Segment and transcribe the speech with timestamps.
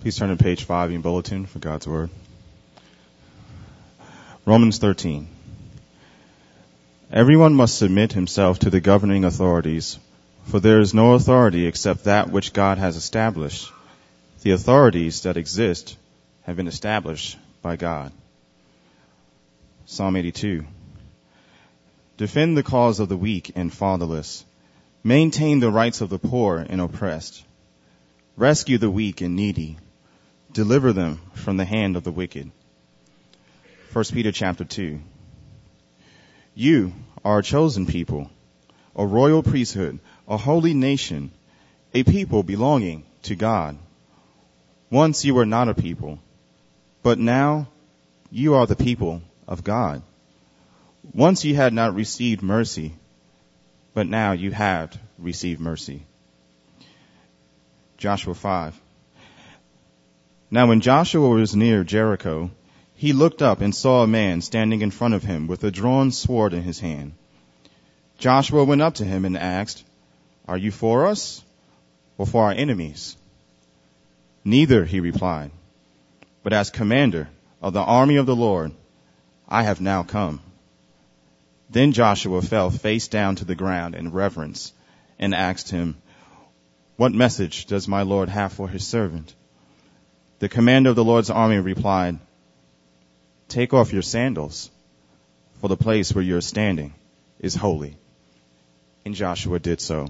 [0.00, 2.08] Please turn to page 5 in your bulletin for God's Word.
[4.46, 5.28] Romans 13.
[7.12, 9.98] Everyone must submit himself to the governing authorities,
[10.46, 13.70] for there is no authority except that which God has established.
[14.40, 15.98] The authorities that exist
[16.44, 18.10] have been established by God.
[19.84, 20.64] Psalm 82.
[22.16, 24.46] Defend the cause of the weak and fatherless.
[25.04, 27.44] Maintain the rights of the poor and oppressed.
[28.38, 29.76] Rescue the weak and needy.
[30.52, 32.50] Deliver them from the hand of the wicked.
[33.92, 35.00] 1 Peter chapter 2.
[36.54, 36.92] You
[37.24, 38.30] are a chosen people,
[38.96, 41.30] a royal priesthood, a holy nation,
[41.94, 43.78] a people belonging to God.
[44.90, 46.18] Once you were not a people,
[47.02, 47.68] but now
[48.30, 50.02] you are the people of God.
[51.14, 52.94] Once you had not received mercy,
[53.94, 56.02] but now you have received mercy.
[57.98, 58.79] Joshua 5.
[60.52, 62.50] Now when Joshua was near Jericho,
[62.94, 66.10] he looked up and saw a man standing in front of him with a drawn
[66.10, 67.12] sword in his hand.
[68.18, 69.84] Joshua went up to him and asked,
[70.48, 71.44] Are you for us
[72.18, 73.16] or for our enemies?
[74.44, 75.52] Neither, he replied,
[76.42, 77.28] but as commander
[77.62, 78.72] of the army of the Lord,
[79.48, 80.40] I have now come.
[81.70, 84.72] Then Joshua fell face down to the ground in reverence
[85.16, 85.96] and asked him,
[86.96, 89.34] What message does my Lord have for his servant?
[90.40, 92.18] The commander of the Lord's army replied,
[93.48, 94.70] Take off your sandals,
[95.60, 96.94] for the place where you're standing
[97.40, 97.96] is holy.
[99.04, 100.08] And Joshua did so.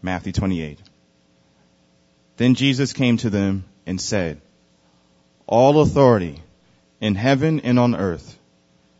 [0.00, 0.78] Matthew 28.
[2.38, 4.40] Then Jesus came to them and said,
[5.46, 6.40] All authority
[6.98, 8.38] in heaven and on earth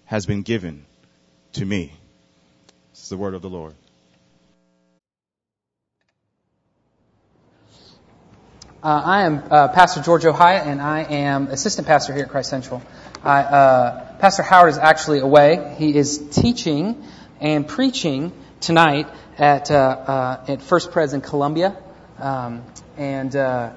[0.04, 0.84] has been given
[1.54, 1.94] to me.
[2.92, 3.74] This is the word of the Lord.
[8.86, 12.50] Uh, I am uh, Pastor George Ohia, and I am assistant pastor here at Christ
[12.50, 12.80] Central.
[13.24, 15.74] I, uh, pastor Howard is actually away.
[15.76, 17.04] He is teaching
[17.40, 18.30] and preaching
[18.60, 19.08] tonight
[19.38, 21.76] at uh, uh, at First Pres in Columbia,
[22.20, 22.62] um,
[22.96, 23.72] and uh,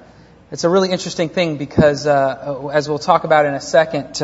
[0.52, 4.20] it's a really interesting thing because, as we'll talk about in a second,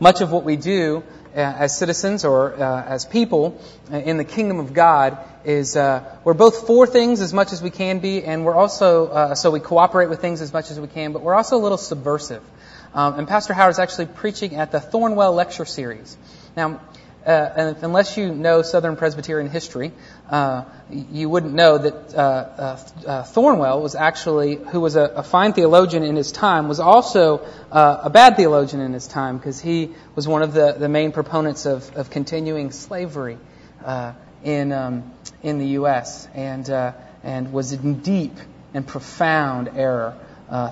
[0.00, 1.04] much of what we do
[1.34, 3.60] as citizens or as people
[3.90, 7.70] in the kingdom of God is uh, we're both for things as much as we
[7.70, 10.88] can be, and we're also uh, so we cooperate with things as much as we
[10.88, 12.42] can, but we're also a little subversive.
[12.94, 16.16] Um, and Pastor Howard is actually preaching at the Thornwell Lecture Series.
[16.56, 16.80] Now,
[17.26, 19.92] uh, unless you know Southern Presbyterian history,
[20.28, 25.22] uh, you wouldn't know that uh, uh, uh Thornwell was actually, who was a, a,
[25.22, 29.60] fine theologian in his time, was also uh, a bad theologian in his time because
[29.60, 33.38] he was one of the, the main proponents of, of continuing slavery
[34.44, 36.28] in um, in the U.S.
[36.34, 36.68] and
[37.24, 38.36] and was in deep
[38.74, 40.16] and profound error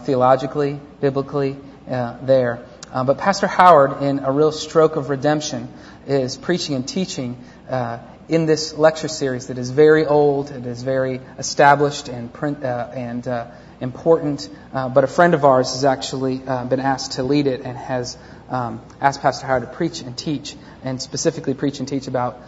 [0.05, 2.65] theologically, biblically there.
[2.93, 5.69] but Pastor Howard, in a real stroke of redemption,
[6.07, 7.37] is preaching and teaching
[7.69, 7.99] uh,
[8.29, 12.89] in this lecture series that is very old, it is very established and, print, uh,
[12.95, 13.47] and uh,
[13.81, 14.49] important.
[14.73, 17.77] Uh, but a friend of ours has actually uh, been asked to lead it and
[17.77, 18.17] has
[18.49, 22.41] um, asked Pastor Howard to preach and teach, and specifically preach and teach about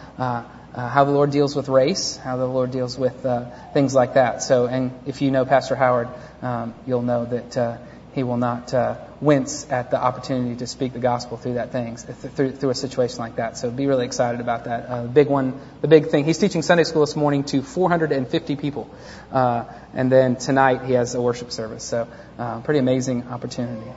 [0.73, 3.25] uh, how the Lord deals with race, how the Lord deals with
[3.73, 4.41] things like that.
[4.41, 6.09] So, and if you know Pastor Howard,
[6.41, 7.79] um, you'll know that
[8.13, 12.03] he will not uh, wince at the opportunity to speak the gospel through that things
[12.03, 13.57] through, through a situation like that.
[13.57, 14.85] So be really excited about that.
[14.85, 16.23] Uh, the big one, the big thing.
[16.23, 18.89] He's teaching Sunday school this morning to 450 people,
[19.31, 21.83] uh, and then tonight he has a worship service.
[21.83, 22.07] So
[22.37, 23.91] uh, pretty amazing opportunity.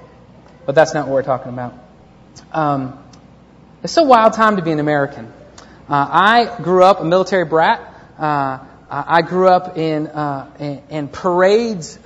[0.64, 1.74] But that's not what we're talking about.
[2.52, 2.98] Um,
[3.82, 5.32] it's a wild time to be an American.
[5.88, 7.80] Uh, I grew up a military brat.
[8.18, 8.58] Uh,
[8.88, 10.06] I grew up in,
[10.58, 11.98] in, in parades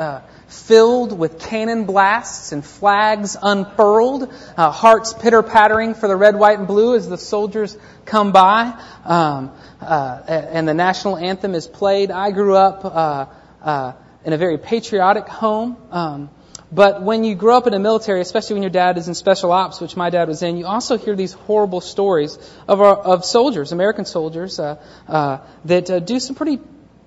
[0.50, 6.58] filled with cannon blasts and flags unfurled, uh, hearts pitter pattering for the red, white,
[6.58, 12.10] and blue as the soldiers come by, um, uh, and the national anthem is played.
[12.10, 13.26] I grew up uh,
[13.62, 13.92] uh,
[14.24, 15.76] in a very patriotic home.
[15.92, 16.30] Um,
[16.72, 19.50] but when you grow up in the military, especially when your dad is in special
[19.50, 22.38] ops, which my dad was in, you also hear these horrible stories
[22.68, 24.76] of, our, of soldiers, American soldiers, uh,
[25.08, 26.60] uh, that uh, do some pretty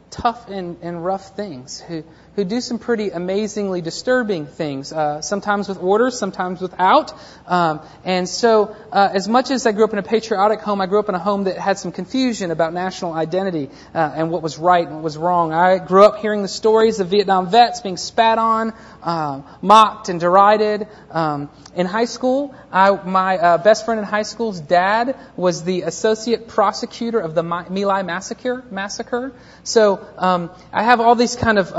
[0.09, 2.03] tough and, and rough things, who,
[2.35, 7.13] who do some pretty amazingly disturbing things, uh, sometimes with orders, sometimes without.
[7.47, 10.87] Um, and so, uh, as much as I grew up in a patriotic home, I
[10.87, 14.41] grew up in a home that had some confusion about national identity uh, and what
[14.41, 15.53] was right and what was wrong.
[15.53, 20.19] I grew up hearing the stories of Vietnam vets being spat on, um, mocked, and
[20.19, 20.87] derided.
[21.11, 25.83] Um, in high school, I, my uh, best friend in high school's dad was the
[25.83, 28.63] associate prosecutor of the My Lai massacre.
[28.71, 29.33] Massacre.
[29.63, 31.71] So um, I have all these kind of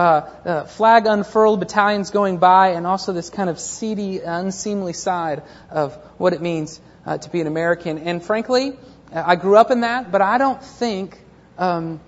[0.44, 5.42] uh, uh, flag unfurled, battalions going by, and also this kind of seedy, unseemly side
[5.70, 7.98] of what it means uh, to be an American.
[7.98, 8.76] And frankly,
[9.12, 11.20] I grew up in that, but I don't think
[11.58, 12.00] um,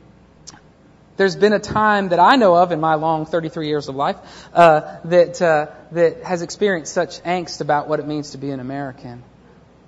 [1.16, 4.16] there's been a time that I know of in my long 33 years of life
[4.52, 8.60] uh, that uh, that has experienced such angst about what it means to be an
[8.60, 9.22] American.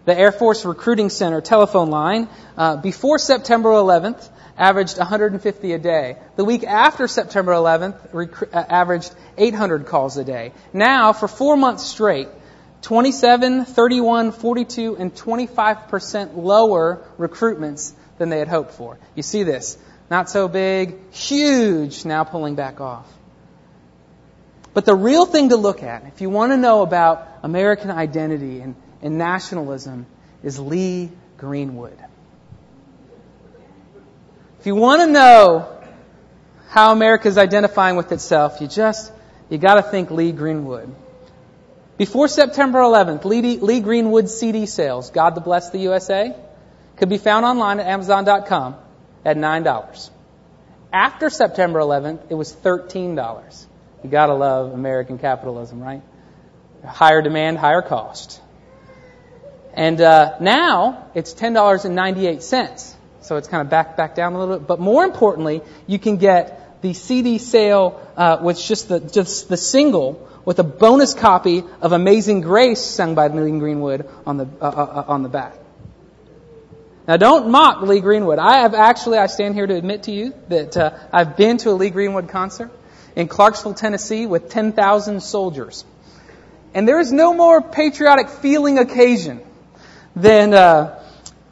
[0.05, 4.27] The Air Force Recruiting Center telephone line uh, before September 11th
[4.59, 6.17] averaged 150 a day.
[6.37, 10.53] The week after September 11th rec- uh, averaged 800 calls a day.
[10.73, 12.29] Now, for four months straight,
[12.83, 18.99] 27, 31, 42, and 25% lower recruitments than they had hoped for.
[19.15, 19.79] You see this.
[20.11, 23.07] Not so big, huge, now pulling back off.
[24.75, 28.61] But the real thing to look at, if you want to know about American identity
[28.61, 30.07] and, and nationalism,
[30.43, 31.99] is Lee Greenwood.
[34.69, 35.67] You want to know
[36.69, 39.11] how America is identifying with itself, you just,
[39.49, 40.95] you gotta think Lee Greenwood.
[41.97, 46.37] Before September 11th, Lee, Lee Greenwood CD sales, God to Bless the USA,
[46.99, 48.77] could be found online at Amazon.com
[49.25, 50.11] at $9.
[50.93, 53.67] After September 11th, it was $13.
[54.05, 56.03] You gotta love American capitalism, right?
[56.85, 58.43] Higher demand, higher cost.
[59.73, 62.97] And uh, now it's $10.98.
[63.29, 64.67] So it's kind of back back down a little bit.
[64.67, 69.59] But more importantly, you can get the CD sale uh, with just the just the
[69.59, 74.65] single with a bonus copy of Amazing Grace sung by Lee Greenwood on the uh,
[74.65, 75.53] uh, uh, on the back.
[77.07, 78.39] Now, don't mock Lee Greenwood.
[78.39, 81.71] I have actually, I stand here to admit to you that uh, I've been to
[81.71, 82.71] a Lee Greenwood concert
[83.15, 85.85] in Clarksville, Tennessee, with 10,000 soldiers,
[86.73, 89.41] and there is no more patriotic feeling occasion
[90.17, 90.98] than uh,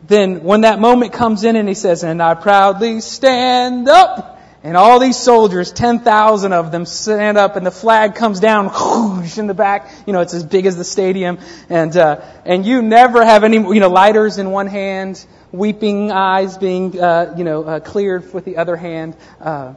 [0.06, 4.36] than when that moment comes in and he says, "And I proudly stand up."
[4.66, 9.38] And all these soldiers, 10,000 of them, stand up and the flag comes down whoosh,
[9.38, 9.88] in the back.
[10.08, 11.38] You know, it's as big as the stadium.
[11.68, 16.58] And, uh, and you never have any, you know, lighters in one hand, weeping eyes
[16.58, 19.16] being, uh, you know, uh, cleared with the other hand.
[19.40, 19.74] Uh,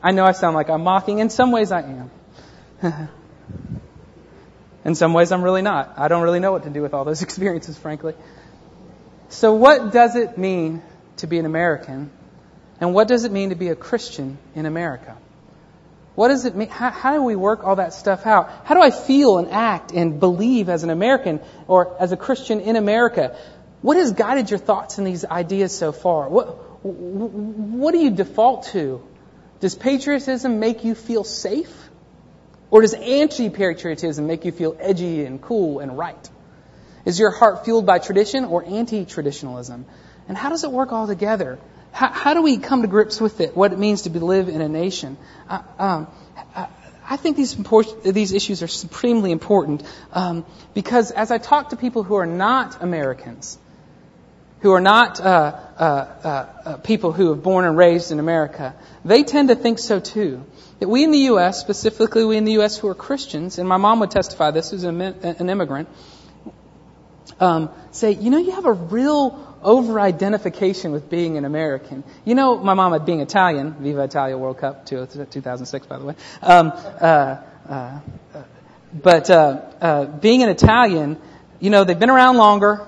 [0.00, 1.18] I know I sound like I'm mocking.
[1.18, 2.10] In some ways I am.
[4.84, 5.94] in some ways I'm really not.
[5.96, 8.14] I don't really know what to do with all those experiences, frankly.
[9.28, 10.82] So what does it mean
[11.18, 12.10] to be an American?
[12.80, 15.16] And what does it mean to be a Christian in America?
[16.14, 16.68] What does it mean?
[16.68, 18.50] How, how, do we work all that stuff out?
[18.64, 22.60] How do I feel and act and believe as an American or as a Christian
[22.60, 23.36] in America?
[23.82, 26.28] What has guided your thoughts in these ideas so far?
[26.28, 29.06] What, what do you default to?
[29.60, 31.74] Does patriotism make you feel safe?
[32.70, 36.30] Or does anti-patriotism make you feel edgy and cool and right?
[37.06, 39.86] Is your heart fueled by tradition or anti-traditionalism?
[40.28, 41.58] And how does it work all together?
[41.92, 43.56] How, how, do we come to grips with it?
[43.56, 45.16] What it means to live in a nation?
[45.48, 46.06] Uh, um,
[47.08, 47.56] I think these
[48.02, 50.44] these issues are supremely important um,
[50.74, 53.56] because as I talk to people who are not Americans,
[54.60, 56.28] who are not uh, uh, uh,
[56.64, 58.74] uh people who have born and raised in America,
[59.04, 60.44] they tend to think so too.
[60.80, 62.76] That we in the U.S., specifically we in the U.S.
[62.76, 65.88] who are Christians, and my mom would testify this, who's an immigrant,
[67.40, 72.04] um, say, you know, you have a real over identification with being an American.
[72.24, 76.14] You know, my mama being Italian, Viva Italia World Cup 2006, by the way.
[76.42, 77.36] Um, uh,
[77.68, 78.00] uh,
[78.92, 81.18] but uh, uh, being an Italian,
[81.60, 82.86] you know, they've been around longer.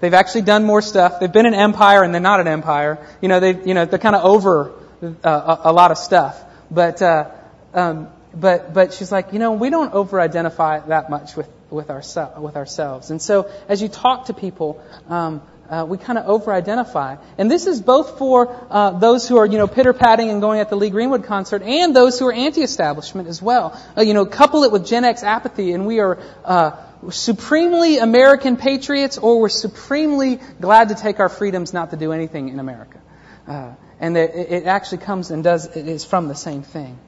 [0.00, 1.20] They've actually done more stuff.
[1.20, 3.06] They've been an empire and they're not an empire.
[3.20, 4.72] You know, they, you know, they're kind of over
[5.02, 6.42] uh, a, a, lot of stuff.
[6.70, 7.30] But, uh,
[7.72, 11.90] um, but, but she's like, you know, we don't over identify that much with, with,
[11.90, 13.10] ourse- with ourselves.
[13.10, 17.16] And so as you talk to people, um, uh, we kind of over-identify.
[17.38, 20.68] And this is both for uh, those who are, you know, pitter-patting and going at
[20.68, 23.80] the Lee Greenwood concert, and those who are anti-establishment as well.
[23.96, 26.72] Uh, you know, couple it with Gen X apathy, and we are uh,
[27.10, 32.50] supremely American patriots, or we're supremely glad to take our freedoms not to do anything
[32.50, 33.00] in America.
[33.48, 36.98] Uh, and it, it actually comes and does it is from the same thing.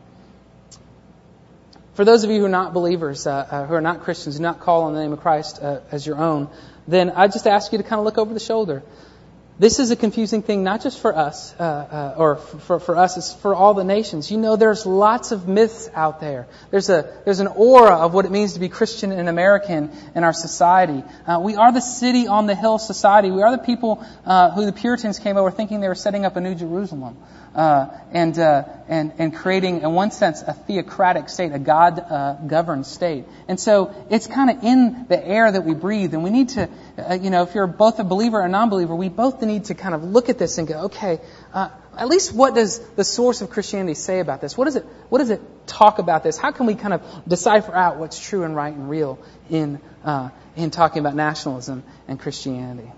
[1.96, 4.60] For those of you who are not believers, uh, who are not Christians, do not
[4.60, 6.48] call on the name of Christ as your own
[6.88, 8.82] then I just ask you to kind of look over the shoulder.
[9.58, 13.16] This is a confusing thing, not just for us, uh, uh, or for, for us,
[13.16, 14.30] it's for all the nations.
[14.30, 16.46] You know, there's lots of myths out there.
[16.70, 20.24] There's a there's an aura of what it means to be Christian and American in
[20.24, 21.02] our society.
[21.26, 23.30] Uh, we are the city on the hill society.
[23.30, 26.36] We are the people uh, who the Puritans came over thinking they were setting up
[26.36, 27.16] a new Jerusalem
[27.56, 32.34] uh, and, uh, and, and creating, in one sense, a theocratic state, a God uh,
[32.46, 33.24] governed state.
[33.48, 36.12] And so it's kind of in the air that we breathe.
[36.12, 38.68] And we need to, uh, you know, if you're both a believer or a non
[38.68, 41.18] believer, we both need to kind of look at this and go, okay,
[41.54, 44.54] uh, at least what does the source of Christianity say about this?
[44.54, 46.36] What does it, what does it talk about this?
[46.36, 50.28] How can we kind of decipher out what's true and right and real in, uh,
[50.56, 52.92] in talking about nationalism and Christianity?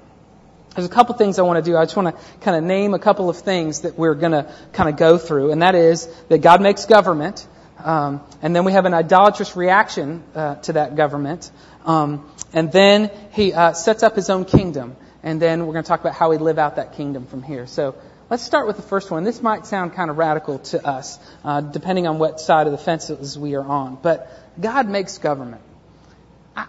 [0.78, 1.76] There's a couple things I want to do.
[1.76, 4.54] I just want to kind of name a couple of things that we're going to
[4.73, 7.49] kind of go through, and that is that God makes government,
[7.82, 11.50] um, and then we have an idolatrous reaction uh, to that government,
[11.85, 14.94] um, and then He uh, sets up His own kingdom,
[15.25, 17.66] and then we're going to talk about how we live out that kingdom from here.
[17.66, 17.97] So
[18.30, 19.25] let's start with the first one.
[19.25, 22.78] This might sound kind of radical to us, uh, depending on what side of the
[22.78, 24.30] fences we are on, but
[24.61, 25.62] God makes government.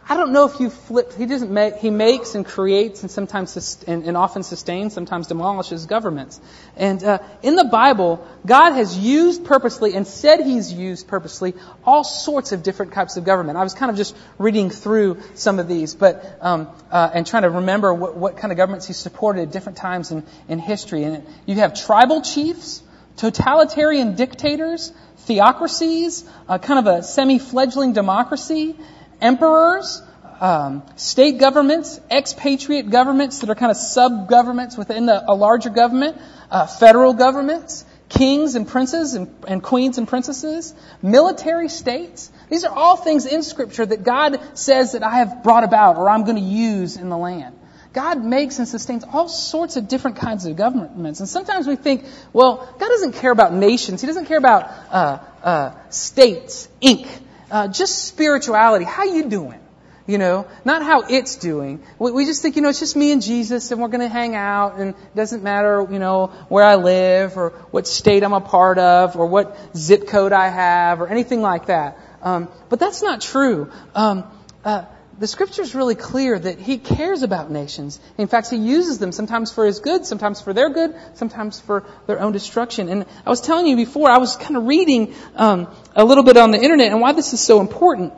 [0.08, 1.14] I don't know if you flip.
[1.14, 1.78] He doesn't make.
[1.78, 6.40] He makes and creates and sometimes and, and often sustains, sometimes demolishes governments.
[6.78, 12.04] And uh, in the Bible, God has used purposely and said He's used purposely all
[12.04, 13.58] sorts of different types of government.
[13.58, 17.44] I was kind of just reading through some of these, but um, uh, and trying
[17.44, 21.04] to remember what, what, kind of governments He supported at different times in, in history.
[21.04, 22.84] And you have tribal chiefs,
[23.18, 28.76] totalitarian dictators, theocracies, uh, kind of a semi-fledgling democracy
[29.22, 30.02] emperors,
[30.40, 35.70] um, state governments, expatriate governments that are kind of sub governments within the, a larger
[35.70, 36.18] government,
[36.50, 42.32] uh, federal governments, kings and princes and, and, queens and princesses, military states.
[42.50, 46.10] These are all things in Scripture that God says that I have brought about or
[46.10, 47.56] I'm going to use in the land.
[47.92, 51.20] God makes and sustains all sorts of different kinds of governments.
[51.20, 54.02] And sometimes we think, well, God doesn't care about nations.
[54.02, 57.10] He doesn't care about uh, uh, states, Inc
[57.52, 58.86] uh, just spirituality.
[58.86, 59.60] How you doing?
[60.08, 61.84] You know, not how it's doing.
[62.00, 64.08] We, we just think, you know, it's just me and Jesus and we're going to
[64.08, 68.34] hang out and it doesn't matter, you know, where I live or what state I'm
[68.34, 72.00] a part of or what zip code I have or anything like that.
[72.24, 73.72] Um, but that's not true.
[73.94, 74.24] Um,
[74.66, 74.86] uh,
[75.20, 78.00] the scripture is really clear that he cares about nations.
[78.18, 81.86] In fact, he uses them sometimes for his good, sometimes for their good, sometimes for
[82.08, 82.88] their own destruction.
[82.88, 86.38] And I was telling you before, I was kind of reading um, a little bit
[86.38, 88.14] on the internet, and why this is so important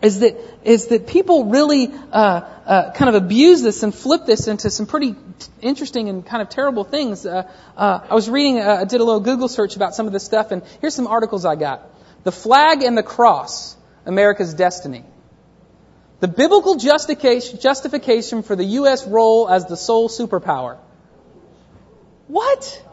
[0.00, 4.46] is that is that people really uh, uh, kind of abuse this and flip this
[4.46, 5.16] into some pretty
[5.60, 7.26] interesting and kind of terrible things.
[7.26, 10.12] Uh, uh I was reading, uh, I did a little Google search about some of
[10.12, 11.82] this stuff, and here's some articles I got:
[12.22, 13.76] "The Flag and the Cross:
[14.06, 15.04] America's Destiny."
[16.20, 19.06] The biblical justification for the U.S.
[19.06, 20.78] role as the sole superpower.
[22.26, 22.84] What?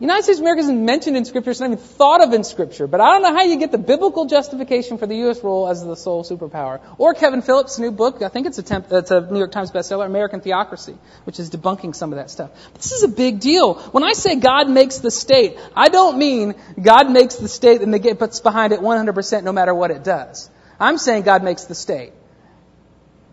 [0.00, 2.86] United States of America isn't mentioned in Scripture, it's not even thought of in Scripture.
[2.86, 5.42] But I don't know how you get the biblical justification for the U.S.
[5.42, 6.80] role as the sole superpower.
[6.98, 9.72] Or Kevin Phillips' new book, I think it's a, temp, it's a New York Times
[9.72, 12.50] bestseller, American Theocracy, which is debunking some of that stuff.
[12.74, 13.74] This is a big deal.
[13.74, 17.92] When I say God makes the state, I don't mean God makes the state and
[17.92, 20.48] they get puts behind it 100% no matter what it does.
[20.78, 22.12] I'm saying God makes the state.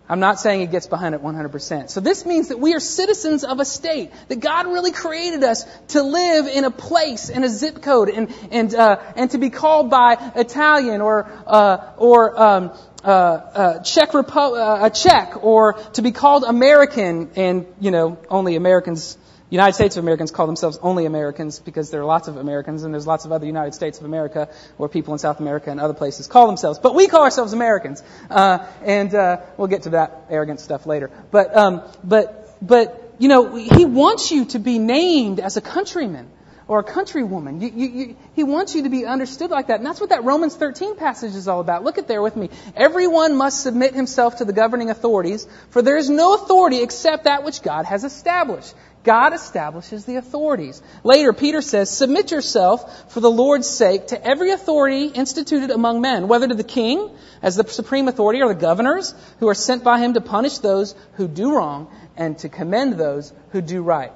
[0.08, 1.90] I'm not saying he gets behind it 100%.
[1.90, 5.66] So this means that we are citizens of a state, that God really created us
[5.90, 9.50] to live in a place, in a zip code, and, and, uh, and to be
[9.50, 12.72] called by Italian or, uh, or, um,
[13.04, 18.18] uh, uh, Czech Repo- uh, a Czech, or to be called American, and, you know,
[18.30, 19.18] only Americans
[19.56, 22.94] United States of Americans call themselves only Americans because there are lots of Americans and
[22.94, 25.94] there's lots of other United States of America or people in South America and other
[25.94, 26.78] places call themselves.
[26.80, 28.04] But we call ourselves Americans.
[28.30, 31.10] Uh, and uh, we'll get to that arrogant stuff later.
[31.32, 36.30] But, um, but, but, you know, he wants you to be named as a countryman
[36.68, 37.62] or a countrywoman.
[37.62, 39.78] You, you, you, he wants you to be understood like that.
[39.80, 41.84] And that's what that Romans 13 passage is all about.
[41.84, 42.50] Look at there with me.
[42.76, 47.44] Everyone must submit himself to the governing authorities, for there is no authority except that
[47.44, 48.74] which God has established.
[49.04, 50.82] God establishes the authorities.
[51.04, 56.28] Later, Peter says, Submit yourself for the Lord's sake to every authority instituted among men,
[56.28, 57.12] whether to the king
[57.44, 60.96] as the supreme authority or the governors who are sent by him to punish those
[61.14, 64.12] who do wrong and to commend those who do right.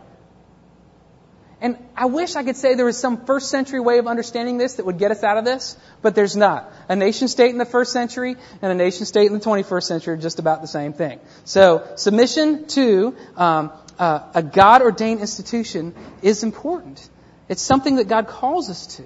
[1.99, 4.85] I wish I could say there was some first century way of understanding this that
[4.85, 6.71] would get us out of this, but there's not.
[6.87, 10.13] A nation state in the first century and a nation state in the 21st century
[10.13, 11.19] are just about the same thing.
[11.43, 17.09] So submission to um, uh, a God ordained institution is important.
[17.49, 19.03] It's something that God calls us to.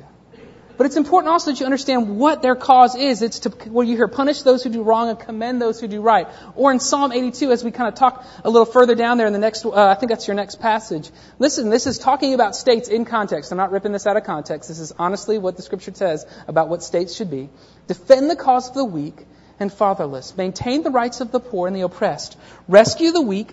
[0.76, 3.22] But it's important also that you understand what their cause is.
[3.22, 6.02] It's to, well, you hear, punish those who do wrong and commend those who do
[6.02, 6.28] right.
[6.56, 9.34] Or in Psalm 82, as we kind of talk a little further down there in
[9.34, 11.10] the next, uh, I think that's your next passage.
[11.38, 13.52] Listen, this is talking about states in context.
[13.52, 14.68] I'm not ripping this out of context.
[14.68, 17.50] This is honestly what the scripture says about what states should be.
[17.88, 19.26] Defend the cause of the weak
[19.60, 20.36] and fatherless.
[20.36, 22.36] Maintain the rights of the poor and the oppressed.
[22.68, 23.52] Rescue the weak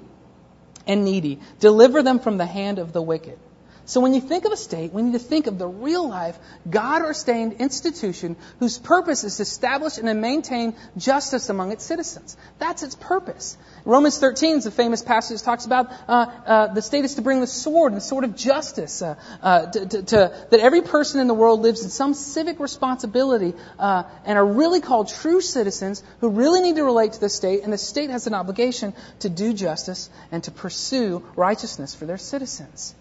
[0.86, 1.40] and needy.
[1.58, 3.38] Deliver them from the hand of the wicked.
[3.90, 6.38] So when you think of a state, we need to think of the real life,
[6.70, 12.36] God ordained institution whose purpose is to establish and maintain justice among its citizens.
[12.60, 13.58] That's its purpose.
[13.84, 17.22] Romans 13 is a famous passage that talks about uh, uh, the state is to
[17.22, 21.20] bring the sword, the sword of justice, uh, uh to, to, to, that every person
[21.20, 26.04] in the world lives in some civic responsibility uh, and are really called true citizens
[26.20, 29.28] who really need to relate to the state, and the state has an obligation to
[29.28, 32.94] do justice and to pursue righteousness for their citizens.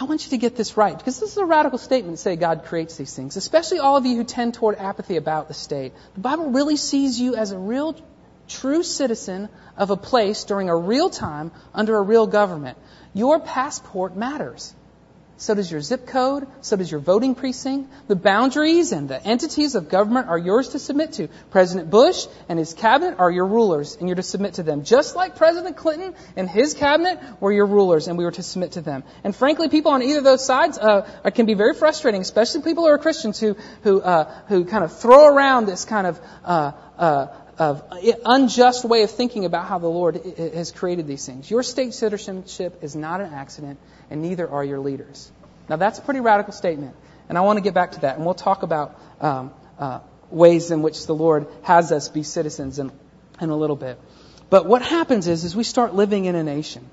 [0.00, 2.34] I want you to get this right because this is a radical statement to say
[2.34, 5.92] God creates these things, especially all of you who tend toward apathy about the state.
[6.14, 7.94] The Bible really sees you as a real,
[8.48, 12.78] true citizen of a place during a real time under a real government.
[13.12, 14.74] Your passport matters.
[15.40, 16.46] So does your zip code.
[16.60, 17.90] So does your voting precinct.
[18.08, 21.28] The boundaries and the entities of government are yours to submit to.
[21.50, 24.84] President Bush and his cabinet are your rulers, and you're to submit to them.
[24.84, 28.72] Just like President Clinton and his cabinet were your rulers, and we were to submit
[28.72, 29.02] to them.
[29.24, 32.84] And frankly, people on either of those sides uh, can be very frustrating, especially people
[32.84, 36.72] who are Christians who who uh, who kind of throw around this kind of uh,
[36.98, 37.26] uh
[37.60, 37.82] of
[38.24, 41.50] unjust way of thinking about how the Lord has created these things.
[41.50, 45.30] Your state citizenship is not an accident, and neither are your leaders.
[45.68, 46.96] Now, that's a pretty radical statement,
[47.28, 50.00] and I want to get back to that, and we'll talk about um, uh,
[50.30, 52.90] ways in which the Lord has us be citizens in,
[53.42, 54.00] in a little bit.
[54.48, 56.88] But what happens is, is we start living in a nation.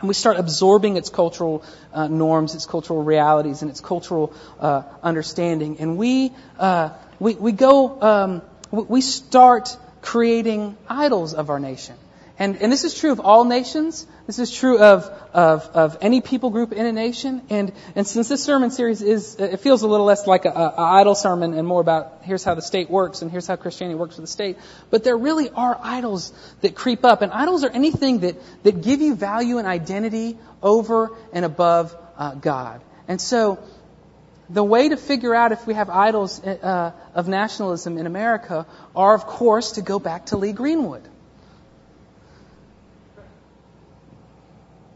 [0.00, 4.82] And we start absorbing its cultural uh, norms, its cultural realities, and its cultural uh,
[5.00, 5.78] understanding.
[5.78, 6.90] And we, uh,
[7.20, 8.42] we, we go, um,
[8.72, 11.96] we start creating idols of our nation.
[12.38, 14.06] And, and this is true of all nations.
[14.26, 17.42] This is true of, of, of any people group in a nation.
[17.50, 21.14] And, and since this sermon series is, it feels a little less like an idol
[21.14, 24.22] sermon and more about here's how the state works and here's how Christianity works for
[24.22, 24.56] the state.
[24.90, 26.32] But there really are idols
[26.62, 27.22] that creep up.
[27.22, 32.34] And idols are anything that, that give you value and identity over and above uh,
[32.34, 32.80] God.
[33.08, 33.58] And so,
[34.52, 39.14] the way to figure out if we have idols uh, of nationalism in America are,
[39.14, 41.08] of course, to go back to Lee Greenwood.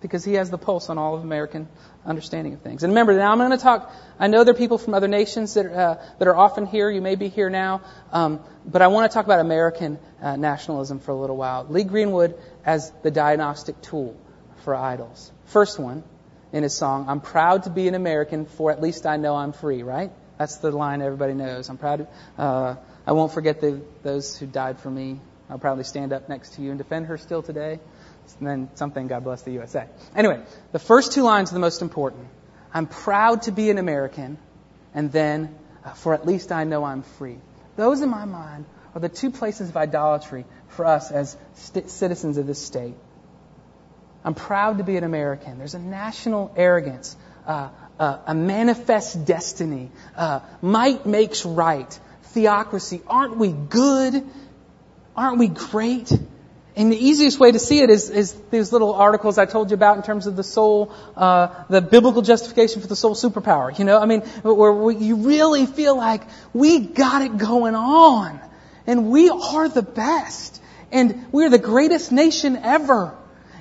[0.02, 1.68] Because he has the pulse on all of American
[2.04, 2.84] understanding of things.
[2.84, 3.92] And remember, now I'm going to talk.
[4.18, 6.90] I know there are people from other nations that, uh, that are often here.
[6.90, 7.80] You may be here now.
[8.12, 11.66] Um, but I want to talk about American uh, nationalism for a little while.
[11.68, 14.16] Lee Greenwood as the diagnostic tool
[14.64, 15.32] for idols.
[15.46, 16.04] First one
[16.56, 19.52] in his song, I'm proud to be an American, for at least I know I'm
[19.52, 20.10] free, right?
[20.38, 21.68] That's the line everybody knows.
[21.68, 22.08] I'm proud.
[22.38, 25.20] Uh, I won't forget the, those who died for me.
[25.50, 27.78] I'll proudly stand up next to you and defend her still today.
[28.38, 29.86] And then something, God bless the USA.
[30.16, 30.42] Anyway,
[30.72, 32.26] the first two lines are the most important.
[32.72, 34.38] I'm proud to be an American,
[34.94, 37.36] and then, uh, for at least I know I'm free.
[37.76, 38.64] Those, in my mind,
[38.94, 42.94] are the two places of idolatry for us as st- citizens of this state.
[44.26, 45.56] I'm proud to be an American.
[45.56, 47.68] There's a national arrogance, uh,
[48.00, 49.92] uh, a manifest destiny.
[50.16, 52.00] Uh, might makes right.
[52.32, 53.02] Theocracy.
[53.06, 54.24] Aren't we good?
[55.14, 56.10] Aren't we great?
[56.74, 59.74] And the easiest way to see it is, is these little articles I told you
[59.74, 63.78] about in terms of the sole, uh, the biblical justification for the sole superpower.
[63.78, 68.40] You know, I mean, where we, you really feel like we got it going on,
[68.88, 70.60] and we are the best,
[70.90, 73.16] and we're the greatest nation ever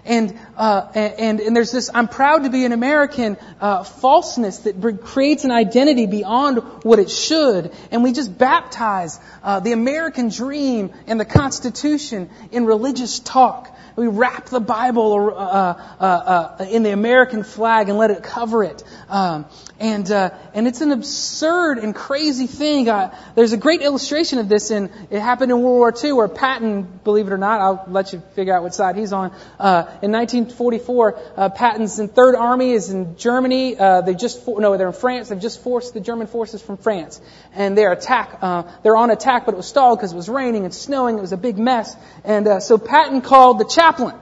[0.05, 5.01] and, uh, and, and there's this, I'm proud to be an American, uh, falseness that
[5.03, 7.73] creates an identity beyond what it should.
[7.91, 13.74] And we just baptize, uh, the American dream and the Constitution in religious talk.
[13.95, 18.63] We wrap the Bible uh, uh, uh, in the American flag and let it cover
[18.63, 18.83] it.
[19.09, 19.45] Um,
[19.79, 22.87] and uh, and it's an absurd and crazy thing.
[22.87, 26.27] Uh, there's a great illustration of this in it happened in World War II, where
[26.27, 29.31] Patton, believe it or not, I'll let you figure out what side he's on.
[29.59, 33.77] Uh, in 1944, uh, Patton's in Third Army is in Germany.
[33.77, 35.29] Uh, they just for, no, they're in France.
[35.29, 37.19] They've just forced the German forces from France,
[37.53, 38.37] and they're attack.
[38.41, 41.17] Uh, they're on attack, but it was stalled because it was raining and snowing.
[41.17, 44.15] It was a big mess, and uh, so Patton called the chaplain,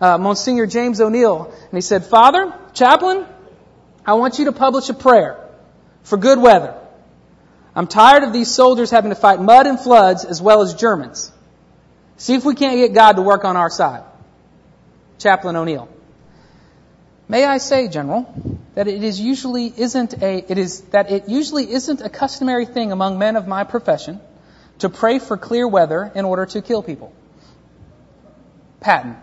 [0.00, 3.24] uh, Monsignor James O'Neill, and he said, "Father, chaplain."
[4.04, 5.36] I want you to publish a prayer
[6.02, 6.74] for good weather.
[7.74, 11.30] I'm tired of these soldiers having to fight mud and floods as well as Germans.
[12.16, 14.02] See if we can't get God to work on our side.
[15.18, 15.88] Chaplain O'Neill.
[17.28, 18.26] May I say, General,
[18.74, 22.92] that it is usually isn't a it is that it usually isn't a customary thing
[22.92, 24.20] among men of my profession
[24.78, 27.12] to pray for clear weather in order to kill people.
[28.80, 29.16] Patton.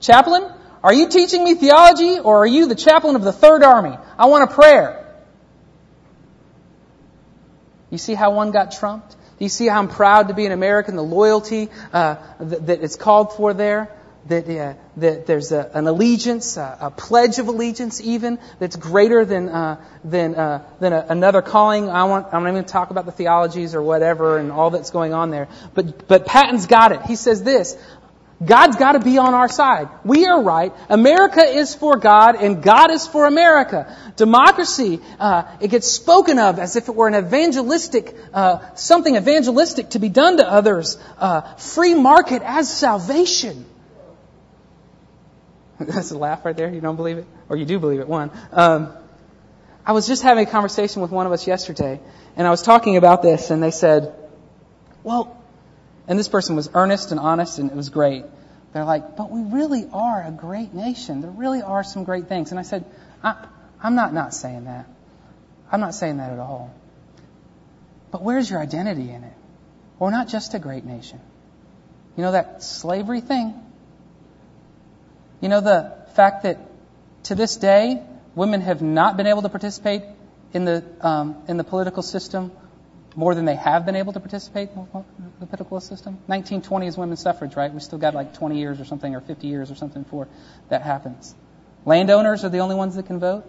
[0.00, 0.50] Chaplain,
[0.82, 3.96] are you teaching me theology or are you the chaplain of the Third Army?
[4.18, 5.04] I want a prayer.
[7.90, 9.12] You see how one got trumped?
[9.12, 12.80] Do you see how I'm proud to be an American, the loyalty uh, that, that
[12.80, 13.90] is called for there?
[14.28, 19.24] that, uh, that there's a, an allegiance, a, a, pledge of allegiance even, that's greater
[19.24, 21.88] than, uh, than, uh, than a, another calling.
[21.88, 24.90] I want, I'm not even to talk about the theologies or whatever and all that's
[24.90, 25.48] going on there.
[25.74, 27.02] But, but Patton's got it.
[27.02, 27.76] He says this,
[28.44, 29.88] God's got to be on our side.
[30.04, 30.72] We are right.
[30.88, 33.96] America is for God, and God is for America.
[34.14, 39.90] Democracy, uh, it gets spoken of as if it were an evangelistic, uh, something evangelistic
[39.90, 40.98] to be done to others.
[41.18, 43.66] Uh, free market as salvation.
[45.80, 46.72] That's a laugh right there.
[46.72, 48.06] You don't believe it, or you do believe it.
[48.06, 48.30] One.
[48.52, 48.92] Um,
[49.84, 51.98] I was just having a conversation with one of us yesterday,
[52.36, 54.14] and I was talking about this, and they said,
[55.02, 55.37] "Well."
[56.08, 58.24] And this person was earnest and honest, and it was great.
[58.72, 61.20] They're like, but we really are a great nation.
[61.20, 62.50] There really are some great things.
[62.50, 62.84] And I said,
[63.22, 63.46] I,
[63.82, 64.86] I'm not not saying that.
[65.70, 66.74] I'm not saying that at all.
[68.10, 69.32] But where's your identity in it?
[69.98, 71.20] We're not just a great nation.
[72.16, 73.54] You know that slavery thing?
[75.40, 76.58] You know the fact that
[77.24, 78.02] to this day,
[78.34, 80.02] women have not been able to participate
[80.52, 82.50] in the, um, in the political system
[83.16, 85.04] more than they have been able to participate in
[85.40, 86.14] the political system.
[86.26, 87.72] 1920 is women's suffrage, right?
[87.72, 90.28] We still got like 20 years or something, or 50 years or something before
[90.68, 91.34] that happens.
[91.84, 93.44] Landowners are the only ones that can vote.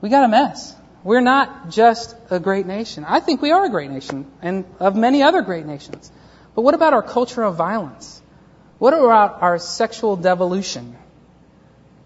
[0.00, 0.74] We got a mess.
[1.02, 3.04] We're not just a great nation.
[3.06, 6.10] I think we are a great nation, and of many other great nations.
[6.54, 8.20] But what about our culture of violence?
[8.78, 10.96] What about our sexual devolution?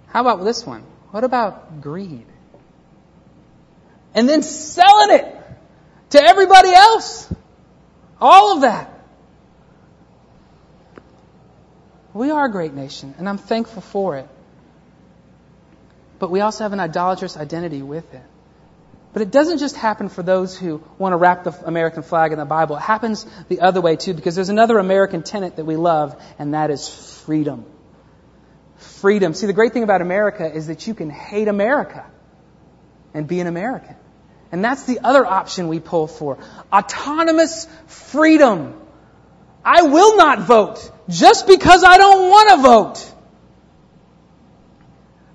[0.08, 0.82] How about this one?
[1.10, 2.26] What about greed?
[4.14, 5.33] And then selling it
[6.14, 7.28] to everybody else.
[8.20, 8.90] All of that.
[12.12, 14.28] We are a great nation, and I'm thankful for it.
[16.20, 18.22] But we also have an idolatrous identity with it.
[19.12, 22.38] But it doesn't just happen for those who want to wrap the American flag in
[22.38, 22.76] the Bible.
[22.76, 26.54] It happens the other way too, because there's another American tenet that we love, and
[26.54, 26.88] that is
[27.24, 27.64] freedom.
[28.76, 29.34] Freedom.
[29.34, 32.06] See, the great thing about America is that you can hate America
[33.12, 33.96] and be an American.
[34.54, 36.38] And that's the other option we pull for.
[36.72, 38.80] Autonomous freedom.
[39.64, 43.12] I will not vote just because I don't want to vote.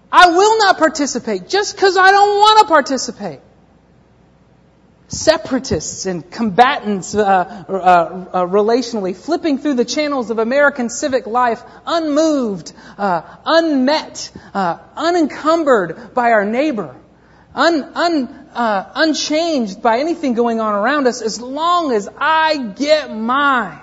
[0.09, 3.41] I will not participate just because I don't want to participate.
[5.09, 11.61] Separatists and combatants uh, uh, uh, relationally, flipping through the channels of American civic life,
[11.85, 16.95] unmoved, uh, unmet, uh, unencumbered by our neighbor
[17.59, 23.13] un, un, uh, unchanged by anything going on around us as long as I get
[23.15, 23.81] mine.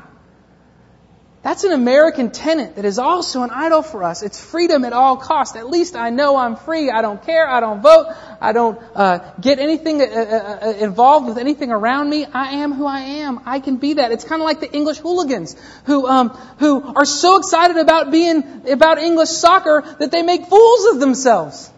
[1.43, 4.25] That's an American tenet that is also an idol for us.
[4.25, 5.55] It's freedom at all costs.
[5.55, 6.91] At least I know I'm free.
[6.91, 7.49] I don't care.
[7.49, 8.07] I don't vote.
[8.41, 12.25] I don't uh, get anything uh, uh, uh involved with anything around me.
[12.25, 13.43] I am who I am.
[13.47, 14.11] I can be that.
[14.11, 18.69] It's kind of like the English hooligans who um, who are so excited about being
[18.69, 21.71] about English soccer that they make fools of themselves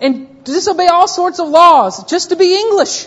[0.00, 3.06] and disobey all sorts of laws just to be English.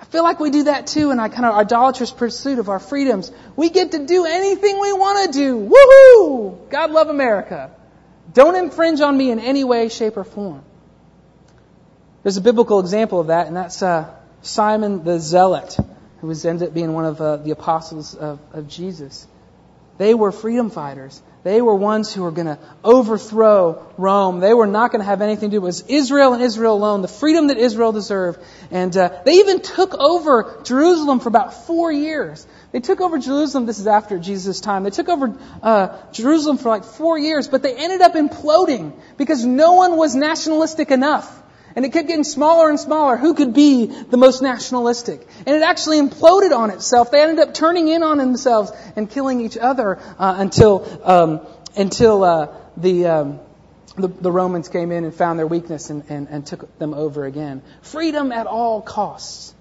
[0.00, 2.78] I feel like we do that too in our kind of idolatrous pursuit of our
[2.78, 3.30] freedoms.
[3.56, 5.68] We get to do anything we want to do.
[5.68, 6.70] Woohoo!
[6.70, 7.70] God love America.
[8.32, 10.62] Don't infringe on me in any way, shape, or form.
[12.22, 15.76] There's a biblical example of that, and that's uh, Simon the Zealot,
[16.20, 19.26] who ended up being one of uh, the apostles of, of Jesus.
[19.96, 21.22] They were freedom fighters.
[21.44, 24.40] They were ones who were going to overthrow Rome.
[24.40, 25.62] They were not going to have anything to do.
[25.62, 28.40] It was Israel and Israel alone, the freedom that Israel deserved.
[28.70, 32.46] And uh, they even took over Jerusalem for about four years.
[32.72, 33.66] They took over Jerusalem.
[33.66, 34.84] This is after Jesus' time.
[34.84, 39.44] They took over uh, Jerusalem for like four years, but they ended up imploding because
[39.44, 41.42] no one was nationalistic enough.
[41.76, 43.16] And it kept getting smaller and smaller.
[43.16, 45.26] Who could be the most nationalistic?
[45.44, 47.10] And it actually imploded on itself.
[47.10, 51.40] They ended up turning in on themselves and killing each other uh, until um,
[51.76, 53.40] until uh, the, um,
[53.96, 57.24] the, the Romans came in and found their weakness and, and, and took them over
[57.24, 57.62] again.
[57.82, 59.54] Freedom at all costs.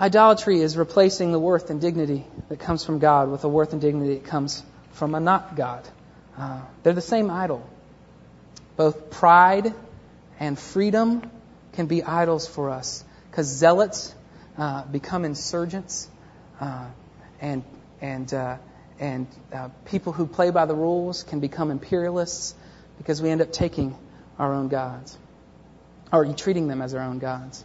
[0.00, 3.82] Idolatry is replacing the worth and dignity that comes from God with the worth and
[3.82, 5.86] dignity that comes from a not God.
[6.38, 7.68] Uh, they're the same idol.
[8.76, 9.74] Both pride
[10.40, 11.30] and freedom
[11.74, 14.14] can be idols for us because zealots
[14.58, 16.08] uh, become insurgents
[16.60, 16.86] uh,
[17.40, 17.62] and
[18.00, 18.56] and uh,
[18.98, 22.54] and uh, people who play by the rules can become imperialists
[22.98, 23.96] because we end up taking
[24.38, 25.16] our own gods
[26.12, 27.64] or treating them as our own gods.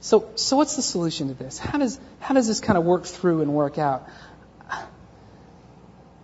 [0.00, 1.58] So so what's the solution to this?
[1.58, 4.08] How does how does this kind of work through and work out?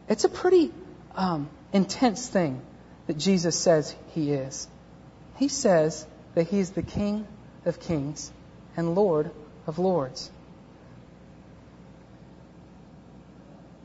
[0.08, 0.70] It's a pretty
[1.16, 2.60] um, intense thing
[3.06, 4.68] that Jesus says he is.
[5.36, 7.26] He says that He is the King
[7.64, 8.32] of kings
[8.76, 9.30] and Lord
[9.66, 10.30] of lords.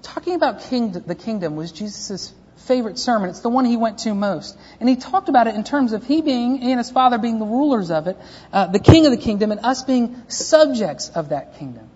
[0.01, 3.29] Talking about king, the kingdom was Jesus' favorite sermon.
[3.29, 4.57] It's the one he went to most.
[4.79, 7.45] And he talked about it in terms of he being, and his father being the
[7.45, 8.17] rulers of it,
[8.51, 11.89] uh, the king of the kingdom, and us being subjects of that kingdom.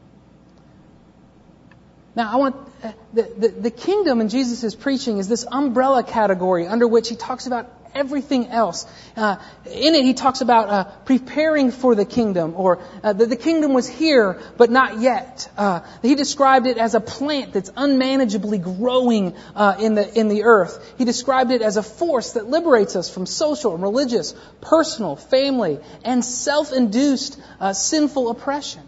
[2.16, 6.68] Now, I want uh, the, the, the kingdom in Jesus' preaching is this umbrella category
[6.68, 8.86] under which he talks about everything else.
[9.16, 13.36] Uh, in it, he talks about uh, preparing for the kingdom, or uh, that the
[13.36, 15.50] kingdom was here, but not yet.
[15.58, 20.44] Uh, he described it as a plant that's unmanageably growing uh, in the in the
[20.44, 20.94] earth.
[20.98, 25.80] He described it as a force that liberates us from social and religious, personal, family,
[26.04, 28.82] and self-induced uh, sinful oppression.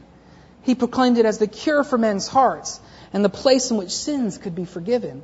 [0.64, 2.80] He proclaimed it as the cure for men's hearts
[3.14, 5.24] and the place in which sins could be forgiven.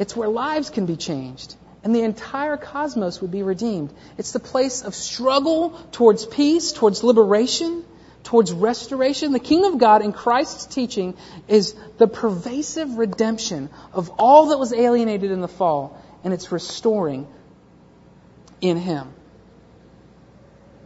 [0.00, 3.92] It's where lives can be changed and the entire cosmos would be redeemed.
[4.16, 7.84] It's the place of struggle towards peace, towards liberation,
[8.24, 9.32] towards restoration.
[9.32, 14.72] The kingdom of God in Christ's teaching is the pervasive redemption of all that was
[14.72, 17.26] alienated in the fall, and it's restoring
[18.60, 19.12] in Him.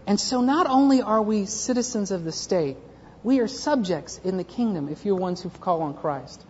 [0.07, 2.76] And so not only are we citizens of the state,
[3.22, 6.44] we are subjects in the kingdom if you're ones who call on Christ.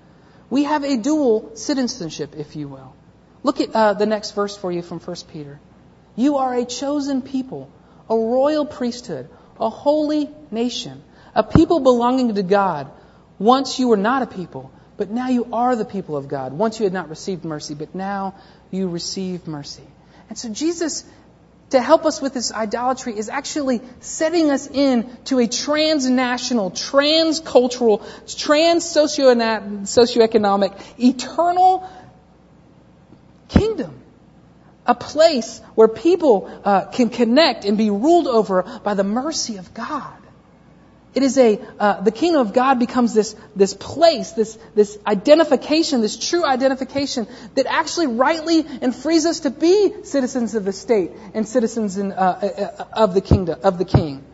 [0.51, 2.95] We have a dual citizenship, if you will.
[3.43, 5.61] Look at uh, the next verse for you from 1 Peter.
[6.15, 7.71] You are a chosen people,
[8.09, 9.29] a royal priesthood,
[9.59, 11.03] a holy nation,
[11.35, 12.91] a people belonging to God.
[13.39, 16.53] Once you were not a people, but now you are the people of God.
[16.53, 18.35] Once you had not received mercy, but now
[18.71, 19.83] you receive mercy.
[20.29, 21.05] And so Jesus
[21.73, 28.03] to help us with this idolatry is actually setting us in to a transnational, transcultural,
[28.37, 31.89] trans socioeconomic, eternal
[33.59, 33.99] kingdom.
[34.87, 39.73] A place where people uh, can connect and be ruled over by the mercy of
[39.73, 40.23] God.
[41.15, 46.01] It is a, uh, the kingdom of God becomes this, this place, this, this identification,
[46.01, 51.11] this true identification that actually rightly and frees us to be citizens of the state
[51.35, 54.25] and citizens in, uh, uh, of the kingdom, of the king.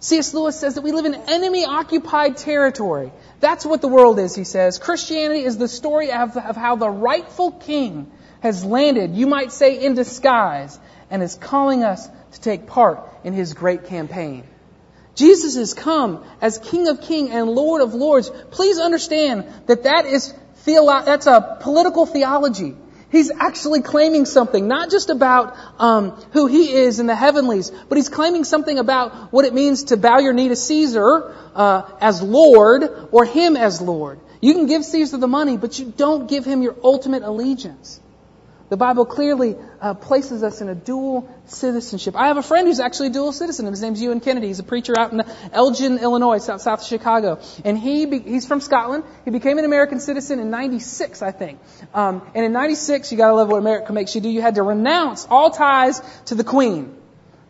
[0.00, 0.34] C.S.
[0.34, 3.10] Lewis says that we live in enemy occupied territory.
[3.40, 4.78] That's what the world is, he says.
[4.78, 9.84] Christianity is the story of, of how the rightful king has landed, you might say
[9.84, 10.78] in disguise,
[11.10, 14.44] and is calling us to take part in his great campaign.
[15.14, 18.30] Jesus has come as King of Kings and Lord of Lords.
[18.52, 20.32] Please understand that that is
[20.64, 22.76] theolo- that's a political theology.
[23.10, 27.96] He's actually claiming something, not just about um, who he is in the heavenlies, but
[27.96, 32.22] he's claiming something about what it means to bow your knee to Caesar uh, as
[32.22, 34.20] Lord or him as Lord.
[34.40, 37.98] You can give Caesar the money, but you don't give him your ultimate allegiance.
[38.68, 42.14] The Bible clearly uh, places us in a dual citizenship.
[42.14, 43.64] I have a friend who's actually a dual citizen.
[43.66, 44.48] His name's Ewan Kennedy.
[44.48, 47.40] He's a preacher out in Elgin, Illinois, south, south of Chicago.
[47.64, 49.04] And he be, he's from Scotland.
[49.24, 51.60] He became an American citizen in 96, I think.
[51.94, 54.28] Um, and in 96, you gotta love what America makes you do.
[54.28, 56.94] You had to renounce all ties to the Queen.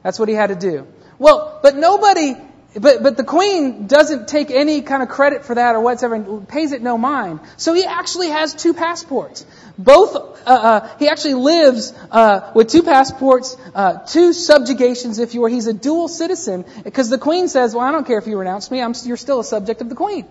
[0.04, 0.86] That's what he had to do.
[1.18, 2.36] Well, but nobody
[2.80, 6.48] but, but the queen doesn't take any kind of credit for that or whatever and
[6.48, 7.40] pays it no mind.
[7.56, 9.46] So he actually has two passports.
[9.78, 15.40] Both, uh, uh, he actually lives uh, with two passports, uh, two subjugations, if you
[15.40, 15.48] were.
[15.48, 18.70] He's a dual citizen because the queen says, well, I don't care if you renounce
[18.70, 20.26] me, I'm, you're still a subject of the queen.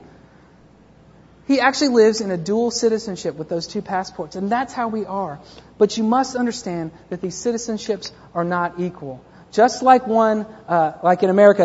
[1.47, 5.05] He actually lives in a dual citizenship with those two passports, and that's how we
[5.05, 5.39] are.
[5.77, 9.23] But you must understand that these citizenships are not equal.
[9.51, 11.63] Just like one, uh, like in America,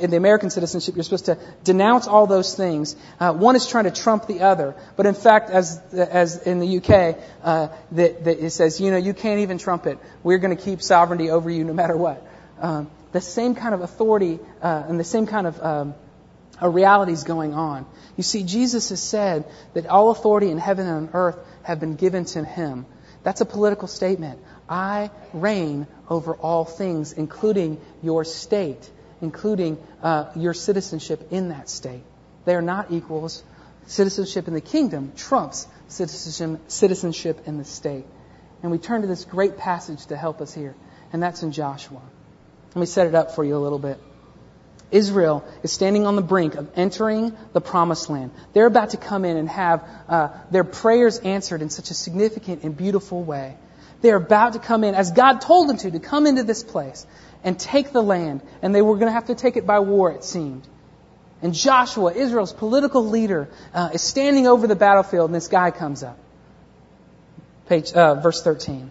[0.00, 2.94] in the American citizenship, you're supposed to denounce all those things.
[3.18, 4.74] Uh, one is trying to trump the other.
[4.96, 8.98] But in fact, as, as in the UK, uh, that, that it says, you know,
[8.98, 9.98] you can't even trump it.
[10.22, 12.26] We're going to keep sovereignty over you no matter what.
[12.60, 15.94] Um, the same kind of authority uh, and the same kind of um,
[16.60, 17.86] realities going on.
[18.16, 21.96] You see, Jesus has said that all authority in heaven and on earth have been
[21.96, 22.86] given to him.
[23.22, 24.40] That's a political statement.
[24.68, 28.90] I reign over all things, including your state,
[29.22, 32.02] including uh, your citizenship in that state.
[32.44, 33.42] They are not equals.
[33.86, 38.04] Citizenship in the kingdom trumps citizenship in the state.
[38.62, 40.74] And we turn to this great passage to help us here,
[41.12, 42.00] and that's in Joshua.
[42.74, 43.98] Let me set it up for you a little bit.
[44.90, 48.30] Israel is standing on the brink of entering the promised land.
[48.52, 52.62] They're about to come in and have uh, their prayers answered in such a significant
[52.62, 53.56] and beautiful way.
[54.02, 57.06] They're about to come in, as God told them to, to come into this place
[57.44, 58.42] and take the land.
[58.60, 60.66] And they were going to have to take it by war, it seemed.
[61.40, 66.02] And Joshua, Israel's political leader, uh, is standing over the battlefield, and this guy comes
[66.02, 66.18] up.
[67.68, 68.90] Page, uh, verse 13.